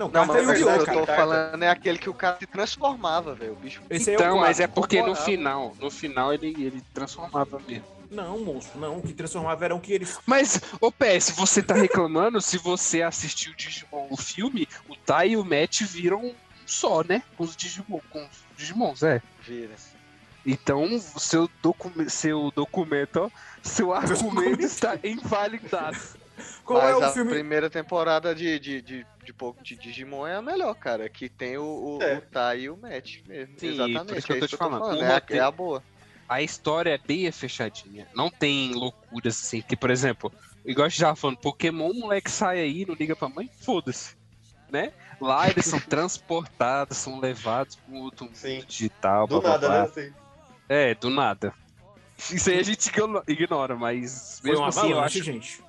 [0.00, 1.00] Não, Não, mas é é o eu cara.
[1.00, 3.52] tô falando é aquele que o cara se transformava, velho.
[3.52, 3.82] O bicho.
[3.90, 7.84] Esse é Então, o mas é porque no final, no final ele, ele transformava mesmo.
[8.10, 8.98] Não, moço, não.
[8.98, 10.18] O que transformava era o que eles...
[10.26, 15.36] Mas, ô PS, você tá reclamando se você assistiu Digimon o filme, o Tai e
[15.36, 16.34] o Matt viram um
[16.64, 17.22] só, né?
[17.36, 19.20] Com os Digimon, com os Digimons, é.
[19.42, 19.74] Vira.
[20.46, 23.30] Então, o seu, docu seu documento, ó,
[23.62, 25.98] seu argumento está invalidado.
[26.64, 27.30] Qual Mas é o a filme?
[27.30, 31.08] primeira temporada de, de, de, de, de Digimon é a melhor, cara.
[31.08, 32.18] Que tem o, o, É.
[32.18, 33.54] o Tai e o Matt mesmo.
[33.58, 34.18] Sim, Exatamente.
[34.18, 34.98] isso que eu é tô isso te falando.
[34.98, 35.82] O É, a, é a boa.
[36.28, 38.06] A história é bem fechadinha.
[38.14, 39.62] Não tem loucuras assim.
[39.62, 40.32] Que, por exemplo,
[40.64, 44.14] igual a gente tava falando, Pokémon, o moleque sai aí, não liga pra mãe, foda-se.
[44.70, 44.92] Né?
[45.20, 48.62] Lá eles são transportados, são levados para um outro mundo Sim.
[48.68, 49.26] digital.
[49.26, 49.78] Do blá, nada, blá.
[49.78, 49.84] né?
[49.86, 50.12] Assim.
[50.68, 51.52] É, do nada.
[52.32, 55.60] Isso aí a gente igno- ignora, mas Foi mesmo uma assim eu acho, gente.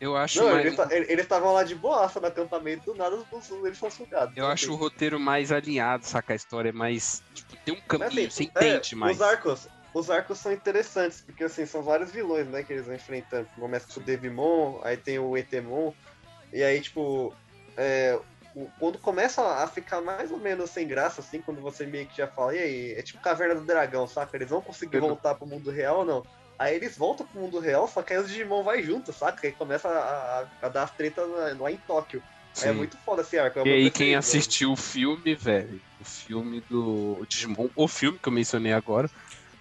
[0.00, 3.16] Eu acho Não, mais, eles ta- eles estavam lá de boaça no acampamento, do nada
[3.16, 4.36] os eles são sugados.
[4.36, 6.32] eu acho o roteiro mais alinhado, saca?
[6.32, 7.22] A história é mais.
[7.32, 9.16] Tipo, tem um Mas, caminho, assim, você é, entende mais.
[9.16, 12.94] Os arcos, os arcos são interessantes, porque assim, são vários vilões, né, que eles vão
[12.94, 13.48] enfrentando.
[13.54, 15.92] Começa com o Devimon, aí tem o Etemon,
[16.52, 17.32] e aí, tipo,
[17.76, 18.18] é,
[18.54, 22.16] o- quando começa a ficar mais ou menos sem graça, assim, quando você meio que
[22.16, 24.36] já fala, e aí, é tipo Caverna do Dragão, saca?
[24.36, 26.22] Eles vão conseguir voltar pro mundo real ou não?
[26.58, 29.46] Aí eles voltam pro mundo real, só que aí os Digimon vai junto, saca?
[29.46, 32.22] Aí começa a, a- a dar as tretas lá- em Tóquio.
[32.58, 33.58] Aí é muito foda esse arco.
[33.58, 38.28] é E aí, quem assistiu o filme, velho, o filme do Digimon, o filme que
[38.28, 39.10] eu mencionei agora,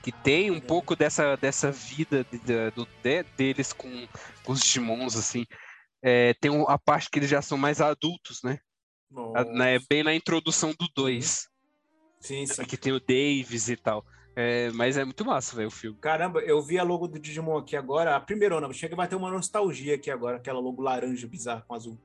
[0.04, 4.08] que tem um pouco dessa, dessa vida de- de- do, de- deles com,
[4.44, 5.46] com os Digimons, assim.
[6.02, 8.60] É, tem a parte que eles já são mais adultos, né?
[9.36, 11.48] A- né, bem na introdução do 2.
[12.20, 12.64] Sim, sim.
[12.66, 14.06] Que tem o Davis e tal.
[14.36, 15.98] É, mas é muito massa, velho, o filme.
[16.02, 18.72] Caramba, eu vi a logo do Digimon aqui agora, a primeirona.
[18.74, 22.00] Chega a bater uma nostalgia aqui agora, aquela logo laranja bizarra com azul.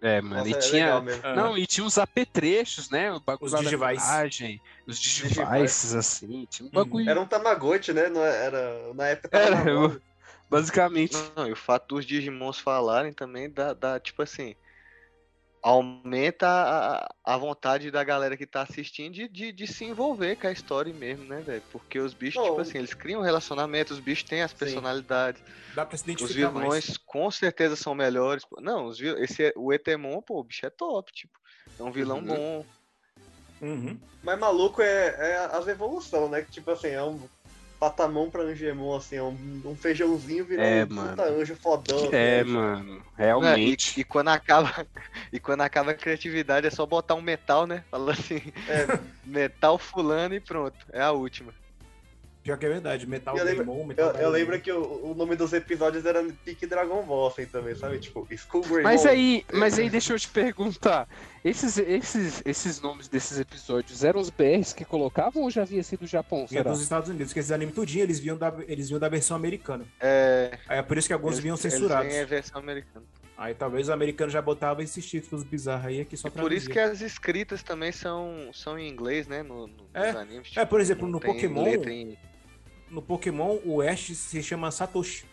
[0.00, 0.36] É, mano.
[0.36, 1.02] Nossa, e é tinha.
[1.34, 3.10] Não, e tinha os apetrechos, né?
[3.12, 4.06] O bagulho Os lá da Digivice.
[4.06, 5.34] viagem, os Digivice.
[5.40, 6.46] Digivices, assim.
[6.48, 6.84] Tinha um Uhum.
[6.84, 7.10] bagulho.
[7.10, 8.08] Era um Tamagotchi, né?
[8.08, 10.00] Não era, na época tava Era, eu-
[10.48, 11.16] basicamente.
[11.34, 14.54] Não, e o fato dos Digimons falarem também dá, dá tipo assim.
[15.68, 20.46] Aumenta a, a vontade da galera que tá assistindo de, de, de se envolver com
[20.46, 21.62] a história mesmo, né, velho?
[21.70, 25.42] Porque os bichos, tipo assim, eles criam relacionamento, os bichos têm as personalidades.
[25.74, 26.96] Dá pra se Os identificar vilões mais.
[26.96, 28.46] com certeza são melhores.
[28.62, 29.18] Não, os vil...
[29.22, 31.38] esse é- o Etemon, pô, o bicho é top, tipo.
[31.78, 32.24] É um vilão Uhum.
[32.24, 32.66] bom.
[33.60, 34.00] Uhum.
[34.22, 36.40] Mas maluco é, é as evoluções, né?
[36.40, 37.20] Que tipo assim, é um
[37.78, 42.10] patamão pra Angemon, assim, é um, um feijãozinho virando É, um puta anjo fodão.
[42.12, 43.02] É, assim, mano.
[43.16, 43.98] É, Realmente.
[43.98, 44.86] e, e quando acaba
[45.32, 47.84] e quando acaba a criatividade é só botar um metal, né?
[47.90, 48.86] Fala assim, É,
[49.24, 50.76] metal fulano e pronto.
[50.92, 51.52] É a última.
[52.48, 53.06] Pior que é verdade.
[53.06, 56.24] Metal Eu lembro- Greymon, Metal eu, eu lembro que o, o nome dos episódios era
[56.46, 57.98] Pique Dragon Ball, assim, também, sabe?
[57.98, 58.82] Tipo, Skull Greymon.
[58.84, 61.06] Mas aí, mas aí deixa eu te perguntar.
[61.44, 66.04] Esses, esses, esses nomes desses episódios eram os BRs que colocavam ou já havia sido
[66.04, 66.48] o Japão?
[66.48, 66.70] Será?
[66.70, 69.84] dos Estados Unidos, que esses animes tudinho eles vinham da, eles vinham da versão americana.
[70.00, 72.10] É, Aí é por isso que alguns eles- vinham eles censurados.
[72.10, 73.04] vêm a versão americana.
[73.36, 76.78] Aí talvez o americano já botava esses títulos bizarros aí aqui só Por isso que
[76.78, 79.44] as escritas também são, são em inglês, né?
[79.44, 80.08] No, no- É.
[80.12, 80.56] nos animes.
[80.56, 82.18] É, por exemplo, não no Pokémon- letra em-
[82.90, 85.24] No Pokémon, o Ash se chama Satoshi.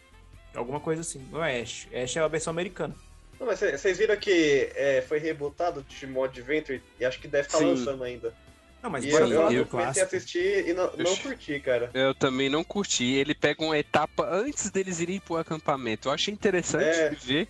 [0.53, 1.25] Alguma coisa assim.
[1.31, 1.87] Não é Ash.
[1.93, 2.95] Ash é a versão americana.
[3.39, 7.27] Não, mas cê- vocês viram que é, foi rebutado o Digimon Adventure e acho que
[7.27, 7.65] deve estar Sim.
[7.65, 8.33] lançando ainda.
[8.81, 10.15] Não, mas e eu, eu, eu comecei a clássico.
[10.15, 11.89] assistir e não, não curti, cara.
[11.93, 13.03] Eu também não curti.
[13.13, 16.07] Ele pega uma etapa antes deles irem pro acampamento.
[16.07, 17.09] Eu achei interessante É.
[17.09, 17.47] de ver.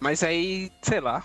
[0.00, 1.24] Mas aí, sei lá.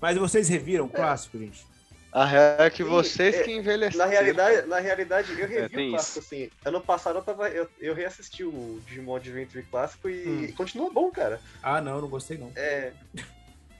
[0.00, 1.66] Mas vocês reviram o clássico, gente?
[2.12, 4.04] A real é que Sim, vocês é, que envelheceram.
[4.04, 6.50] Na realidade, na realidade, eu revi tem o clássico, assim.
[6.64, 10.52] Ano passado eu, tava, eu, eu reassisti o Digimon Adventure clássico e Hum.
[10.56, 11.40] continua bom, cara.
[11.62, 12.50] Ah, não, não gostei não.
[12.56, 12.92] É.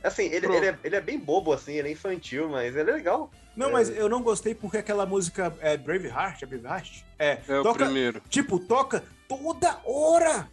[0.03, 2.95] Assim, ele, ele, é, ele é bem bobo, assim, ele é infantil, mas ele é
[2.95, 3.31] legal.
[3.55, 3.73] Não, É.
[3.73, 7.03] mas eu não gostei porque aquela música é Braveheart, é Braveheart?
[7.19, 8.23] É, É o toca, primeiro.
[8.31, 10.49] tipo, toca toda hora.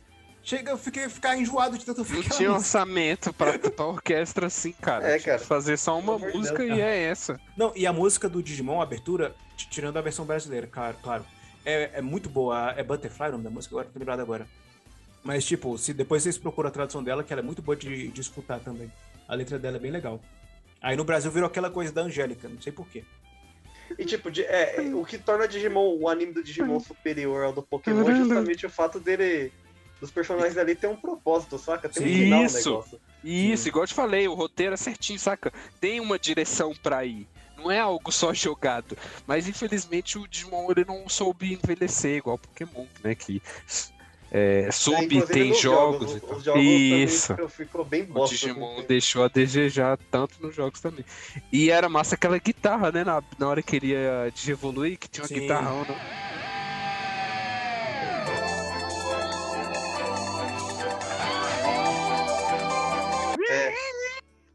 [0.47, 4.71] Chega, eu fiquei ficar enjoado de tanto ouvir Não tinha orçamento pra, pra orquestra assim,
[4.71, 5.05] cara.
[5.05, 5.39] É, cara.
[5.39, 6.77] fazer só uma Pelo música Deus.
[6.77, 7.37] e é essa.
[7.57, 11.25] Não, e a música do Digimon, a abertura, tirando a versão brasileira, claro, claro.
[11.65, 12.71] É, é muito boa.
[12.77, 14.47] É Butterfly o nome da música, agora tô lembrado agora.
[15.21, 18.07] Mas, tipo, se depois vocês procuram a tradução dela, que ela é muito boa de,
[18.07, 18.89] de escutar também.
[19.27, 20.21] A letra dela é bem legal.
[20.81, 23.03] Aí no Brasil virou aquela coisa da Angélica, não sei porquê.
[23.99, 27.51] E tipo, de- é, é, o que torna Digimon, o anime do Digimon superior ao
[27.51, 29.51] do Pokémon é justamente o fato dele.
[29.99, 31.89] Dos personagens ali ter um propósito, saca?
[31.89, 32.69] Tem um Sim, final no isso.
[32.69, 32.99] negócio.
[33.23, 35.51] Isso, igual eu te falei, o roteiro é certinho, saca?
[35.81, 37.27] Tem uma direção pra ir.
[37.57, 38.95] Não é algo só jogado.
[39.25, 43.15] Mas infelizmente o Digimon ele não soube envelhecer, igual o Pokémon, né?
[43.15, 43.41] Que
[44.31, 46.13] é, É, soube, inclusive tem jogos.
[46.13, 47.49] os- e os jogos também Isso.
[47.49, 48.35] ficou, bem O bosta.
[48.35, 48.87] Digimon assim.
[48.87, 51.03] deixou a desejar tanto nos jogos também.
[51.51, 53.03] E era massa aquela guitarra, né?
[53.03, 55.39] Na, na hora que ele ia de evoluir, que tinha uma Sim.
[55.39, 55.95] guitarrão, né?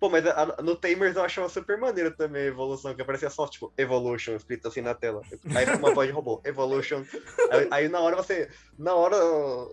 [0.02, 3.46] Pô, mas a- no Tamers eu achava super maneiro também a evolução, que aparecia só,
[3.46, 5.22] tipo, Evolution, escrito assim na tela.
[5.54, 7.04] Aí uma voz de robô, Evolution.
[7.52, 8.50] Aí, aí na hora você.
[8.76, 9.14] Na hora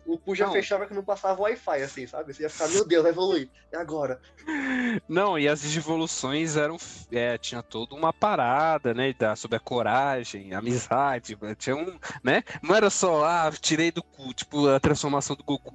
[0.05, 0.53] o cu já Não.
[0.53, 2.31] fechava que não passava Wi-Fi, assim, sabe?
[2.31, 3.49] Você ia ficar, meu Deus, vai evoluir.
[3.73, 4.21] E agora?
[5.07, 6.77] Não, e as evoluções eram.
[7.11, 9.11] É, tinha toda uma parada, né?
[9.17, 11.35] Da, sobre a coragem, a amizade.
[11.57, 11.97] Tinha um.
[12.23, 12.43] né?
[12.61, 15.73] Não era só, ah, tirei do cu, tipo, a transformação do Goku.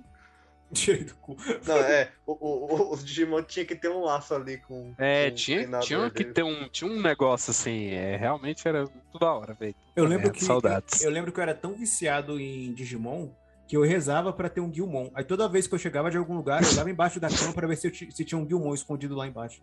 [0.85, 1.37] Tirei do cu.
[1.67, 4.93] Não, é, o, o- o- os Digimon tinha que ter um laço ali com.
[4.99, 9.19] É, com tinha, tinha que ter um, tinha um negócio assim, é, realmente era muito
[9.19, 9.75] da hora, velho.
[9.97, 11.01] Eu lembro É, que saudades.
[11.03, 13.29] Eu, eu lembro que eu era tão viciado em Digimon
[13.67, 15.09] que eu rezava pra ter um Guilmon.
[15.15, 17.67] Aí toda vez que eu chegava de algum lugar, eu olhava embaixo da cama pra
[17.67, 19.63] ver se, se tinha um Guilmon escondido lá embaixo.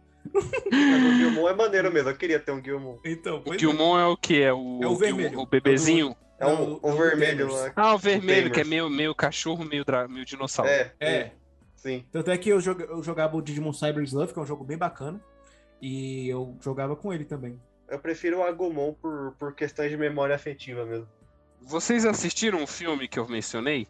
[0.71, 2.97] Mas o Gilmon é maneiro mesmo, eu queria ter um Gilmon.
[3.06, 4.41] Então, O pois Guilmon é o que?
[4.41, 5.39] É o, É o vermelho.
[5.39, 6.15] o bebezinho?
[6.41, 7.62] É um, Não, um é o vermelho Tamers.
[7.67, 7.73] lá.
[7.75, 8.54] Ah, o vermelho, Tamers.
[8.56, 10.08] que é meio, meio cachorro, meio, dra...
[10.08, 10.69] meio dinossauro.
[10.71, 11.12] É, É.
[11.15, 11.32] é.
[11.75, 12.06] Sim.
[12.12, 14.63] Tanto é que eu, joga- eu jogava o Digimon Cyber Sleuth, que é um jogo
[14.63, 15.19] bem bacana.
[15.82, 17.60] E eu jogava com ele também.
[17.89, 21.08] Eu prefiro o Agumon por, por questões de memória afetiva mesmo.
[21.62, 23.88] Vocês assistiram o filme que eu mencionei?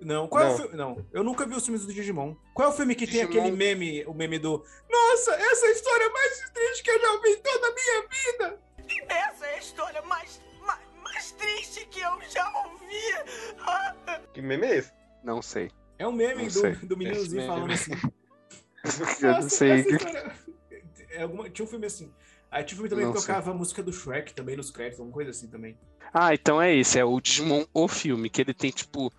[0.00, 0.56] Não, qual é o Não.
[0.58, 0.76] filme?
[0.76, 2.34] Não, eu nunca vi os filmes do Digimon.
[2.54, 5.68] Qual é o filme que tem Digimon- aquele meme, o meme do Nossa, essa é
[5.68, 8.58] a história mais triste que eu já vi em toda a minha vida?
[9.08, 10.40] Essa é a história mais,
[11.12, 14.22] mais, mais triste que eu já ouvi.
[14.32, 14.92] Que meme é esse?
[15.22, 15.70] Não sei.
[15.98, 17.74] É um meme do, do meninozinho Esse falando meme.
[17.74, 17.92] assim.
[19.22, 19.84] Eu não sei.
[21.10, 22.12] É alguma- Tinha um filme assim.
[22.50, 23.28] Aí tinha um filme também Não que sei.
[23.28, 25.78] tocava a música do Shrek também nos créditos, alguma coisa assim também.
[26.12, 29.10] Ah, então é esse, é o Digimon o filme, que ele tem tipo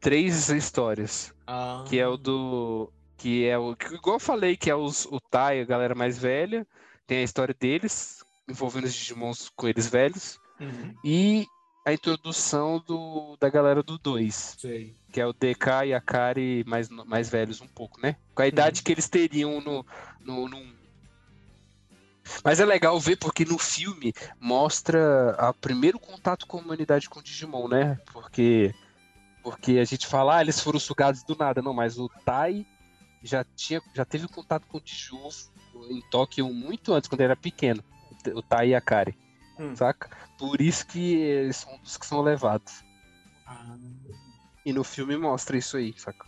[0.00, 4.68] três histórias, Ah, que é o do que é o que, igual eu falei, que
[4.70, 6.66] é os, o Tai, a galera mais velha,
[7.06, 11.46] tem a história deles envolvendo os Digimons com eles velhos Uhum, e
[11.84, 14.94] a introdução do da galera do 2, sei.
[15.10, 18.16] que é o DK e a Kari mais mais velhos um pouco, né?
[18.34, 19.84] Com a idade que eles teriam no
[20.20, 20.80] no, no-
[22.44, 27.18] Mas é legal ver porque no filme mostra o primeiro contato com a humanidade com
[27.20, 27.98] o Digimon, né?
[28.12, 28.74] Porque
[29.42, 32.66] porque a gente fala, ah, eles foram sugados do nada, não, mas o Tai
[33.22, 35.16] já tinha já teve contato com o Diju
[35.90, 37.82] em Tóquio muito antes, quando ele era pequeno,
[38.34, 39.16] o Tai e a Kari,
[39.60, 39.76] Hum.
[39.76, 40.08] saca?
[40.38, 42.82] Por isso que eles são dos que são levados.
[43.46, 43.76] Ah,
[44.64, 46.26] E no filme mostra isso aí, saca?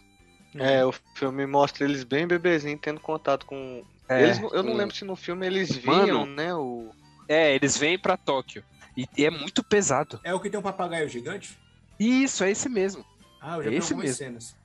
[0.55, 3.83] É, o filme mostra eles bem bebezinho tendo contato com.
[4.09, 6.55] É, eles, eu não lembro se no filme eles viam, né?
[6.55, 6.91] O...
[7.27, 8.63] É, eles vêm pra Tóquio.
[8.97, 10.21] E e é muito pesado.
[10.23, 11.59] É o que tem um papagaio gigante?
[11.99, 13.03] Isso, é esse mesmo.
[13.41, 14.19] Ah, eu já É vi esse algumas mesmo.
[14.19, 14.57] cenas.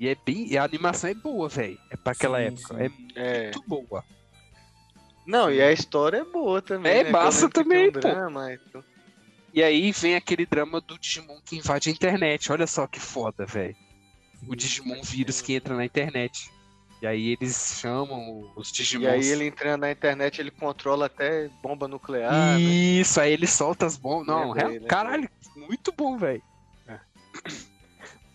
[0.00, 0.46] E é bem.
[0.50, 1.78] e a animação é boa, velho.
[1.90, 2.74] É pra aquela Sim, época.
[2.88, 3.08] sim.
[3.14, 3.42] É É.
[3.44, 4.02] muito boa.
[5.26, 6.92] Não, e a história é boa também.
[6.92, 7.10] É né?
[7.10, 8.00] massa também, um pô.
[8.00, 8.84] drama e tudo.
[9.52, 12.50] E aí vem aquele drama do Digimon que invade a internet.
[12.50, 13.76] Olha só que foda, velho.
[14.48, 16.50] O Digimon vírus que entra na internet.
[17.00, 19.04] E aí eles chamam os Digimons.
[19.04, 22.32] E aí ele entrando na internet, ele controla até bomba nuclear.
[22.32, 22.60] né?
[22.60, 24.26] Isso, aí ele solta as bombas.
[24.26, 24.88] Não, real- lembrei.
[24.88, 26.42] caralho, muito bom, velho.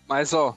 [0.08, 0.56] Mas, ó,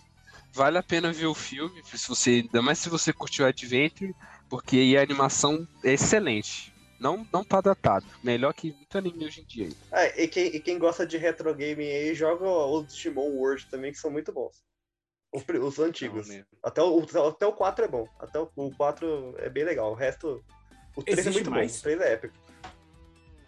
[0.53, 4.15] vale a pena ver o filme, se você, ainda mais se você curtiu Adventure,
[4.53, 6.71] porque a animação é excelente.
[6.99, 8.05] Não, não tá datado.
[8.23, 9.67] Melhor que muito anime hoje em dia.
[9.91, 10.05] aí.
[10.15, 13.91] É, e quem, e quem gosta de retro gaming aí, joga os Digimon World também,
[13.91, 14.63] que são muito bons.
[15.33, 16.27] Os, os antigos.
[16.27, 16.47] Não, mesmo.
[16.61, 18.07] Até o, até o 4 é bom.
[18.19, 19.91] Até o, o 4 é bem legal.
[19.91, 20.45] O resto.
[20.95, 21.71] O 3 é Existe muito mais?
[21.71, 21.79] bom.
[21.79, 22.33] O 3 é épico.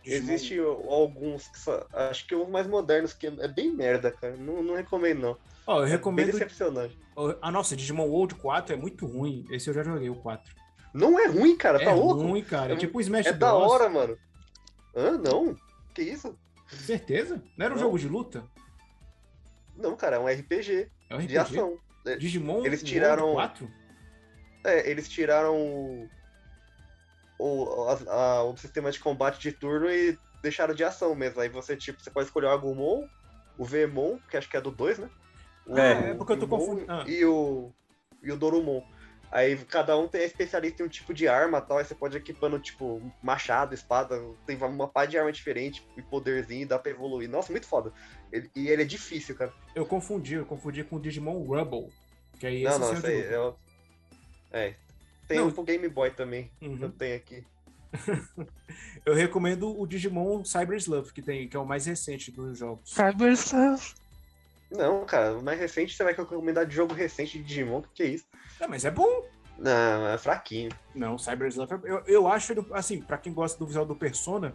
[0.03, 1.85] Digimon- Existe alguns que são.
[1.93, 4.35] Acho que os mais modernos, que é bem merda, cara.
[4.37, 5.37] Não, não recomendo, não.
[5.67, 6.31] Ó, eu É bem recomendo.
[6.31, 6.97] decepcionante.
[7.41, 9.45] Ah, nossa, Digimon World 4 é muito ruim.
[9.51, 10.53] Esse eu já joguei, o 4.
[10.95, 11.81] Não é ruim, cara.
[11.81, 12.21] é tá louco?
[12.23, 12.71] ruim, cara.
[12.71, 13.69] É É- tipo o Smash É da Bros.
[13.71, 14.17] hora, mano.
[14.95, 15.17] Hã?
[15.17, 15.58] Não?
[15.93, 16.38] Que isso?
[16.67, 17.43] Certeza?
[17.58, 17.84] Não era um Não.
[17.84, 18.43] jogo de luta?
[19.75, 21.27] Não, cara, é um RPG É um RPG?
[21.27, 21.77] de ação.
[22.05, 23.69] É, Digimon Eles tiraram- 4?
[24.63, 26.10] É, eles tiraram o,
[27.38, 31.41] o, a- a- o sistema de combate de turno e deixaram de ação mesmo.
[31.41, 33.05] Aí você, tipo, você pode escolher o Agumon,
[33.58, 35.10] o Vemon, que acho que é do 2, né?
[35.65, 36.89] O, É, é porque eu tô confundindo.
[36.91, 37.03] Ah.
[37.08, 37.71] E o,
[38.23, 38.81] e o Dorumon.
[39.31, 41.93] Aí cada um tem é especialista em um tipo de arma e tal, aí você
[41.95, 46.65] pode ir equipando, tipo, machado, espada, tem uma pá de arma diferente e poderzinho, e
[46.65, 47.29] dá pra evoluir.
[47.29, 47.91] Nossa, muito foda.
[48.31, 49.51] Ele- e ele é difícil, cara.
[49.75, 51.89] Eu confundi, eu confundi com o Digimon Rubble.
[52.39, 53.39] Que aí não, esse não, sim é o isso aí é.
[53.39, 53.55] o-
[54.51, 54.75] É.
[55.27, 55.47] Tem Não.
[55.47, 56.51] um pro Game Boy também.
[56.61, 56.77] Uhum.
[56.81, 57.43] Eu tenho aqui.
[59.05, 62.89] Eu recomendo o Digimon Cyber Sleuth, que, tem, que é o mais recente dos jogos.
[62.91, 63.95] Cyber Sleuth.
[64.75, 68.03] Não, cara, o mais recente você vai recomendar de jogo recente de Digimon, que que
[68.03, 68.25] é isso?
[68.59, 69.23] Ah, mas é bom.
[69.57, 70.69] Não, é fraquinho.
[70.93, 73.95] Não, Cyber Sleuth, é- eu, eu acho, ele, assim, pra quem gosta do visual do
[73.95, 74.53] Persona,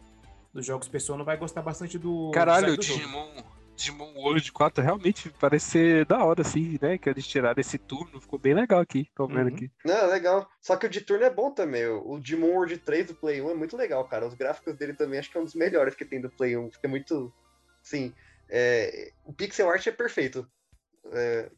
[0.53, 2.99] dos jogos Persona, vai gostar bastante do Caralho, do jogo.
[3.01, 3.43] Digimon,
[3.77, 6.99] Digimon World 4 realmente parece ser da hora, assim, né?
[6.99, 9.09] Que eles tiraram esse turno, ficou bem legal aqui.
[9.15, 9.55] Tô vendo Uhum.
[9.55, 9.71] aqui.
[9.85, 10.47] Não, é legal.
[10.61, 11.87] Só que o de turno é bom também.
[11.87, 14.27] O o Digimon World 3 do Play 1 é muito legal, cara.
[14.27, 16.71] Os gráficos dele também acho que é um dos melhores que tem do Play 1.
[16.73, 17.33] Fica muito.
[17.83, 18.13] Sim.
[18.51, 20.47] É, O pixel art é perfeito.
[21.13, 21.51] É,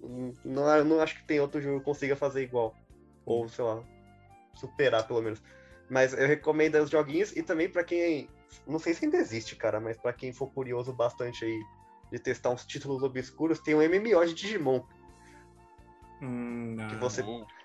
[0.45, 2.75] não, não acho que tem outro jogo que consiga fazer igual.
[3.25, 3.83] Ou, sei lá,
[4.55, 5.43] superar pelo menos.
[5.89, 8.29] Mas eu recomendo os joguinhos e também pra quem.
[8.67, 11.61] Não sei se ainda existe, cara, mas pra quem for curioso bastante aí
[12.11, 14.83] de testar uns títulos obscuros, tem um MMO de Digimon.
[16.21, 17.01] Hum, Que não.
[17.01, 17.25] você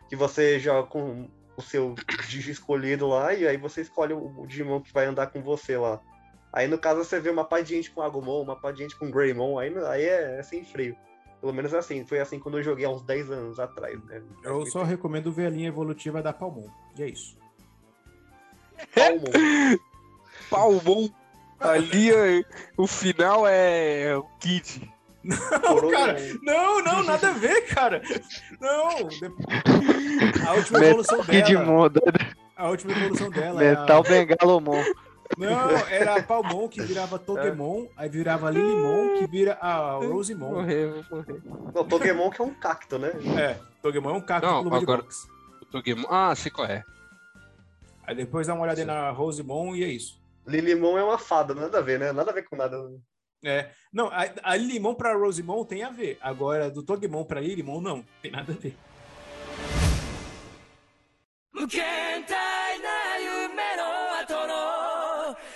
[0.09, 1.95] que você joga com o seu
[2.29, 6.01] Digi escolhido lá, e aí você escolhe o Digimon que vai andar com você lá.
[6.51, 8.95] Aí no caso você vê uma pá de gente com Agumon, uma pá de gente
[8.95, 10.95] com Greymon, aí, aí é, é sem freio.
[11.39, 14.23] Pelo menos assim, foi assim quando eu joguei há uns 10 anos atrás, né?
[14.43, 16.67] Eu só recomendo ver a linha evolutiva da Palmon.
[16.97, 17.37] E é isso.
[18.95, 19.77] Palmon.
[20.49, 21.09] Palmon.
[21.59, 22.43] Ali é-
[22.75, 24.91] o final é o Kid.
[25.23, 26.17] Não, cara.
[26.41, 28.01] Não, não, nada a ver, cara.
[28.61, 29.07] Não.
[29.07, 31.65] de- A última evolução Kid dela.
[31.65, 32.01] Moda.
[32.55, 34.03] A última evolução dela é Metal a...
[34.03, 34.83] Bengalomon.
[35.37, 40.51] Não, era a Palmon que virava Togemon, aí virava Lilimon, que vira a Rosemon.
[40.51, 41.41] Morreu, morreu.
[41.73, 43.11] Não, Pokémon que é um cacto, né?
[43.39, 45.27] É, Togemon é um cacto Não, agora- boxe.
[45.61, 46.07] O Togemon.
[46.09, 46.83] Ah, sei qual é.
[48.03, 50.21] Aí depois dá uma olhada aí na Rosemon e é isso.
[50.45, 52.13] Lilimon é uma fada, nada a ver, né?
[52.13, 52.77] Nada a ver com nada.
[53.43, 56.17] É, não, a, a Lilimon pra Rosemon tem a ver.
[56.21, 58.05] Agora, do Togemon pra Lilimon, não.
[58.21, 58.75] Tem nada a ver.
[61.53, 61.67] 無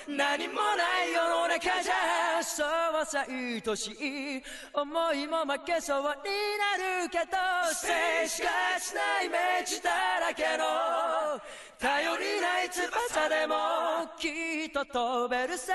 [0.09, 7.37] 何もない世の中じゃそうさ愛しい思いも負けそうになるけど
[7.75, 8.49] 静しか
[8.81, 10.65] しないイメージだらけの
[11.79, 13.55] 頼りない翼でも
[14.19, 15.75] きっと飛べるさ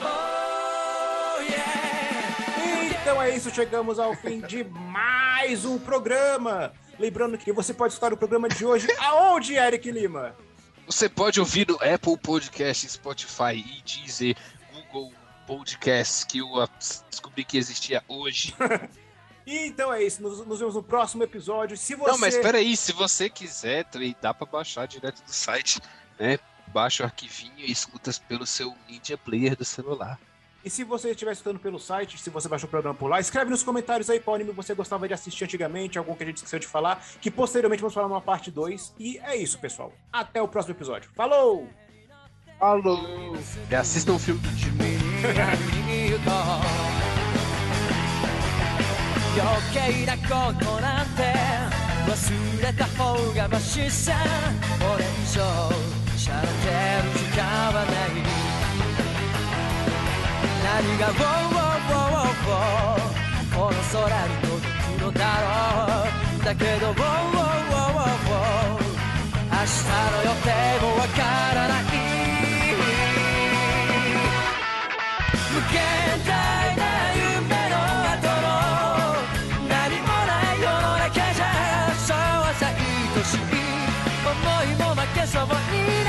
[0.00, 1.92] Oh yeah
[3.02, 6.72] Então é isso, chegamos ao fim de mais um programa.
[7.00, 10.36] Lembrando que você pode escutar o programa de hoje aonde, Eric Lima?
[10.87, 14.37] Você pode ouvir no Apple Podcast, Spotify e Deezer,
[14.73, 15.11] Google
[15.45, 16.47] Podcast, que eu
[17.09, 18.55] descobri que existia hoje.
[19.49, 21.77] Então é isso, nos, nos vemos no próximo episódio.
[21.77, 22.11] Se você...
[22.11, 23.85] Não, mas peraí, se você quiser,
[24.21, 25.79] dá pra baixar direto do site,
[26.19, 26.37] né?
[26.67, 30.19] Baixa o arquivinho e escuta pelo seu Media Player do celular.
[30.64, 33.50] E se você estiver escutando pelo site, se você baixou o programa por lá, escreve
[33.50, 36.60] nos comentários aí qual anime você gostava de assistir antigamente, algum que a gente esqueceu
[36.60, 38.94] de falar, que posteriormente vamos falar numa parte 2.
[38.98, 39.92] E é isso, pessoal.
[40.12, 41.10] Até o próximo episódio.
[41.16, 41.68] Falou!
[42.60, 43.36] Falou!
[43.68, 44.92] E assistam o filme do Digimon.
[45.22, 46.30] 言うと
[49.38, 51.22] 余計なことなんて
[52.06, 54.12] 忘れた方がマシさ
[54.80, 55.40] これ以上
[56.18, 56.52] しゃれて
[57.02, 58.35] る時間はない
[60.77, 66.05] 何が「ウォーウォーウォーウォーこの空に届くのだろ
[66.39, 68.85] うだけど「ウォーウォーウォーウォーウォー
[69.49, 69.81] 明日
[70.13, 71.23] の予定もわか
[71.55, 71.83] らない
[75.49, 75.81] 無限
[76.27, 76.29] 大
[76.77, 76.85] な
[77.15, 77.75] 夢の
[78.13, 78.47] 後の
[79.67, 81.43] 何もない世の中じゃ
[81.97, 82.15] そう
[82.53, 83.39] さ愛しい
[84.29, 86.06] 思いも負けそうに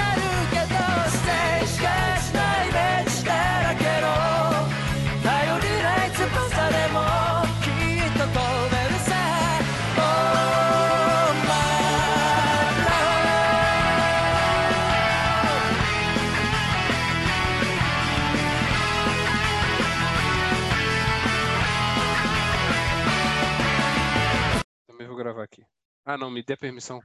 [26.10, 27.02] Ah, não, me dê a permissão.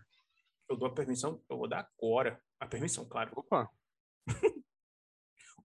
[0.69, 2.41] Eu dou a permissão, eu vou dar agora.
[2.57, 3.31] A permissão, claro.
[3.35, 3.69] Opa!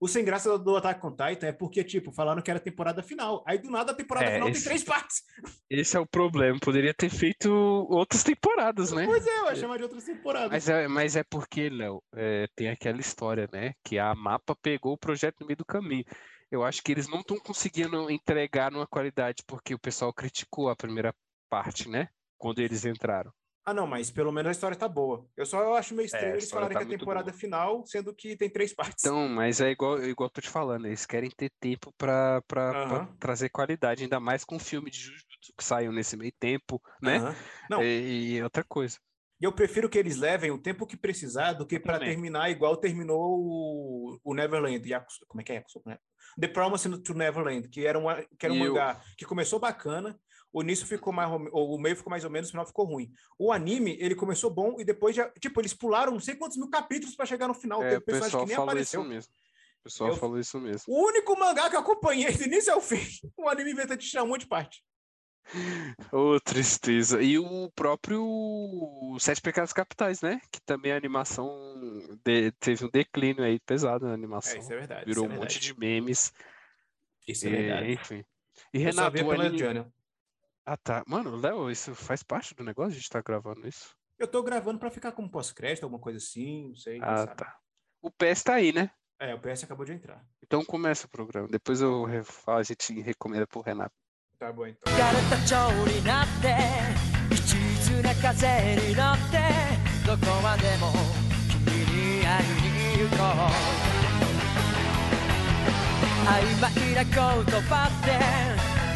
[0.01, 3.43] O sem graça do Attack on Titan é porque, tipo, falaram que era temporada final.
[3.45, 5.23] Aí do nada a temporada É, final esse- tem três partes.
[5.69, 6.57] Esse é o problema.
[6.57, 9.03] Poderia ter feito outras temporadas, né?
[9.05, 10.51] Pois é, eu ia chamar de outras temporadas.
[10.51, 13.73] Mas é, mas é porque, Léo, é, tem aquela história, né?
[13.83, 16.05] Que a mapa pegou o projeto no meio do caminho.
[16.49, 20.77] Eu acho que eles não estão conseguindo entregar numa qualidade, porque o pessoal criticou a
[20.77, 21.13] primeira
[21.49, 22.07] parte, né?
[22.39, 23.31] Quando eles entraram.
[23.65, 25.27] Ah, não, mas pelo menos a história tá boa.
[25.37, 27.37] Eu só acho meio estranho É, a eles falarem tá que é a temporada boa.
[27.39, 29.03] final, sendo que tem três partes.
[29.05, 32.71] Então, mas é igual, igual eu tô te falando, eles querem ter tempo pra, pra,
[32.71, 33.15] pra Aham.
[33.19, 37.17] trazer qualidade, ainda mais com o filme de Jujutsu que saiu nesse meio tempo, né?
[37.17, 37.35] Aham.
[37.69, 37.83] Não.
[37.83, 38.97] E, e outra coisa.
[39.39, 42.75] E eu prefiro que eles levem o tempo que precisar do que para terminar igual
[42.75, 44.85] terminou o, o Neverland.
[44.89, 45.63] Yakuso- como é que é?
[45.85, 45.97] Né?
[46.39, 49.59] The Promise to Neverland, que era, uma, que era um E o- mangá que começou
[49.59, 50.19] bacana,
[50.51, 53.11] o início ficou mais, o meio ficou mais ou menos, o final ficou ruim.
[53.37, 56.69] O anime, ele começou bom e depois já, tipo, eles pularam não sei quantos mil
[56.69, 57.83] capítulos para chegar no final.
[57.83, 59.01] É, o pessoal que nem falou apareceu.
[59.01, 59.33] isso mesmo.
[59.79, 60.93] O pessoal Eu- falou isso mesmo.
[60.93, 62.97] O único mangá que eu acompanhei do início ao fim,
[63.37, 64.83] o anime inventa de tirar um monte de parte.
[66.11, 67.21] Ô, tristeza.
[67.23, 68.23] E o próprio
[69.19, 70.39] Sete Pecados Capitais, né?
[70.51, 71.49] Que também a animação
[72.23, 74.59] de- teve um declínio aí pesado na É, animação.
[74.59, 75.05] isso é verdade.
[75.05, 75.73] Virou isso um é monte verdade.
[75.73, 76.33] de memes.
[77.27, 77.91] Isso é e, verdade.
[77.93, 78.25] enfim.
[78.73, 79.85] E Eu Renato, o anime...
[80.58, 80.58] Jana.
[80.66, 81.02] Ah, tá.
[81.06, 82.92] Mano, Léo, isso faz parte do negócio?
[82.92, 83.94] A gente tá gravando isso?
[84.18, 86.94] Eu tô gravando pra ficar como pós-crédito, alguma coisa assim, não sei.
[87.00, 87.34] quem Ah, sabe.
[87.36, 87.56] tá.
[88.00, 88.90] O PS tá aí, né?
[89.18, 90.24] É, o PS acabou de entrar.
[90.42, 91.48] Então começa o programa.
[91.48, 93.94] Depois eu re- falo, a gente recomenda pro Renato.
[94.38, 94.92] Tá bom, então.
[94.92, 97.54] 枯れた蝶になって一
[97.88, 99.38] 途な風に乗って
[100.04, 100.92] どこまでも
[101.48, 101.62] 君
[102.18, 102.46] に会い
[102.98, 103.48] に行こう
[106.28, 106.30] 曖
[106.60, 107.12] 昧な言
[107.62, 107.90] 葉っ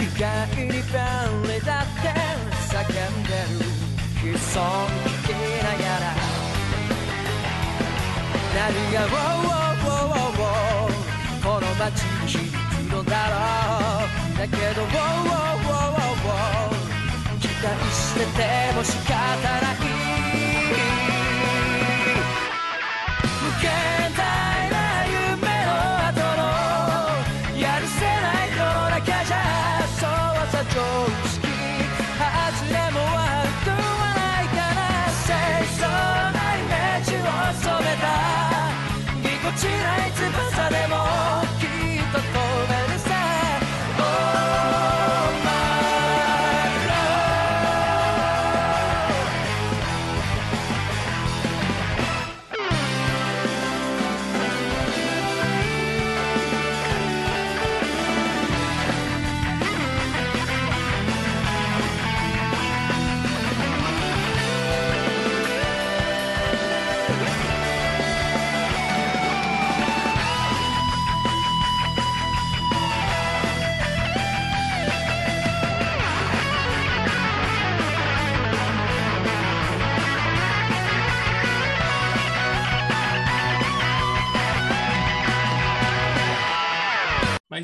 [0.03, 2.11] 意外に便利だって
[2.67, 3.29] 叫んで
[4.25, 4.61] る悲惨
[5.05, 5.31] 聞き
[5.63, 6.11] ながら
[8.53, 10.99] 何が「ウォーウォーウォーウォーウォー。
[11.41, 13.33] この街に響くのだろ
[14.35, 17.39] うだけど「ウォーウォーウォーウォーウォー。
[17.39, 19.13] 期待してても仕方
[19.61, 19.83] ない」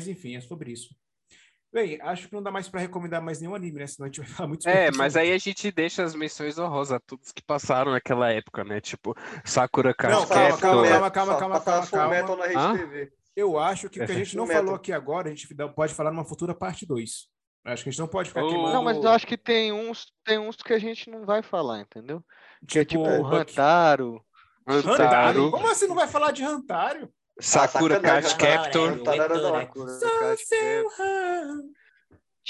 [0.00, 0.96] Mas enfim, é sobre isso.
[1.70, 3.86] Bem, acho que não dá mais pra recomendar mais nenhum anime, né?
[3.86, 6.58] Senão a gente vai falar muito sobre É, mas aí a gente deixa as menções
[6.58, 8.80] honrosas a todos que passaram naquela época, né?
[8.80, 12.08] Tipo, Sakura Card Não, calma, calma, calma, calma, calma, calma.
[12.08, 12.78] Metal na Rede Hã?
[12.78, 13.12] TV.
[13.36, 16.10] Eu acho que o que a gente não falou aqui agora, a gente pode falar
[16.10, 17.28] numa futura parte 2.
[17.66, 18.48] Acho que a gente não pode ficar Oh.
[18.48, 18.72] queimando...
[18.72, 21.82] Não, mas eu acho que tem uns, tem uns que a gente não vai falar,
[21.82, 22.24] entendeu?
[22.66, 24.24] Que é tipo o o Hantaro.
[24.66, 25.02] Hantaro?
[25.04, 27.12] Hantaro, Como assim não vai falar de Hantaro?
[27.40, 29.02] Sakura Card Captor.
[29.02, 29.60] Da hora.
[29.62, 31.79] Sakura Card seu Captor.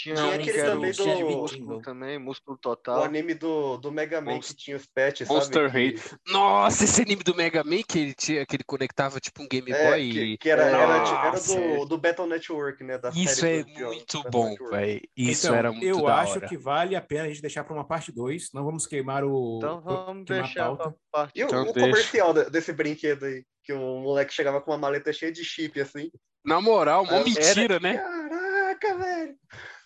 [0.03, 3.05] Tinha um aquele que era também o do- músculo também, músculo O total.
[3.05, 5.93] anime do, do Mega Man Monst- que tinha os pets, Monster sabe?
[5.93, 9.49] Que- Nossa, esse anime do Mega Man que ele, tinha, que ele conectava tipo um
[9.49, 10.39] Game É, Boy que, e...
[10.39, 12.97] que era, era, era do, do Battle Network, né?
[12.99, 15.01] Da Isso série é do muito Battle bom, velho.
[15.17, 16.49] Isso Então, era muito eu da acho hora.
[16.49, 18.51] que vale a pena a gente deixar para uma parte 2.
[18.55, 19.59] Não vamos queimar o.
[19.59, 21.33] Então vamos a deixar pra parte.
[21.39, 23.45] E o, Então o comercial de- desse brinquedo aí?
[23.63, 26.11] Que o moleque chegava com uma maleta cheia de chip, assim.
[26.43, 27.99] Na moral, mó Era- mentira, né?
[27.99, 29.35] Caraca, velho!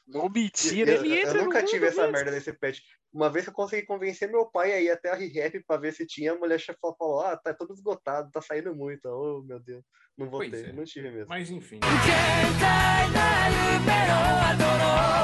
[0.06, 1.38] Não mentira, eu, ele entra.
[1.38, 2.12] Eu nunca tive essa mesmo.
[2.12, 2.82] merda desse pet.
[3.12, 6.32] Uma vez eu consegui convencer meu pai aí até a ReHap pra ver se tinha,
[6.32, 9.06] a mulher chefe falou: ah, tá todo esgotado, tá saindo muito.
[9.06, 9.84] Oh, meu Deus.
[10.16, 10.72] Não voltei, é.
[10.72, 11.28] não tive mesmo.
[11.28, 11.80] Mas enfim.
[11.80, 11.90] Quem
[12.60, 15.23] tá liberou, tá adorou.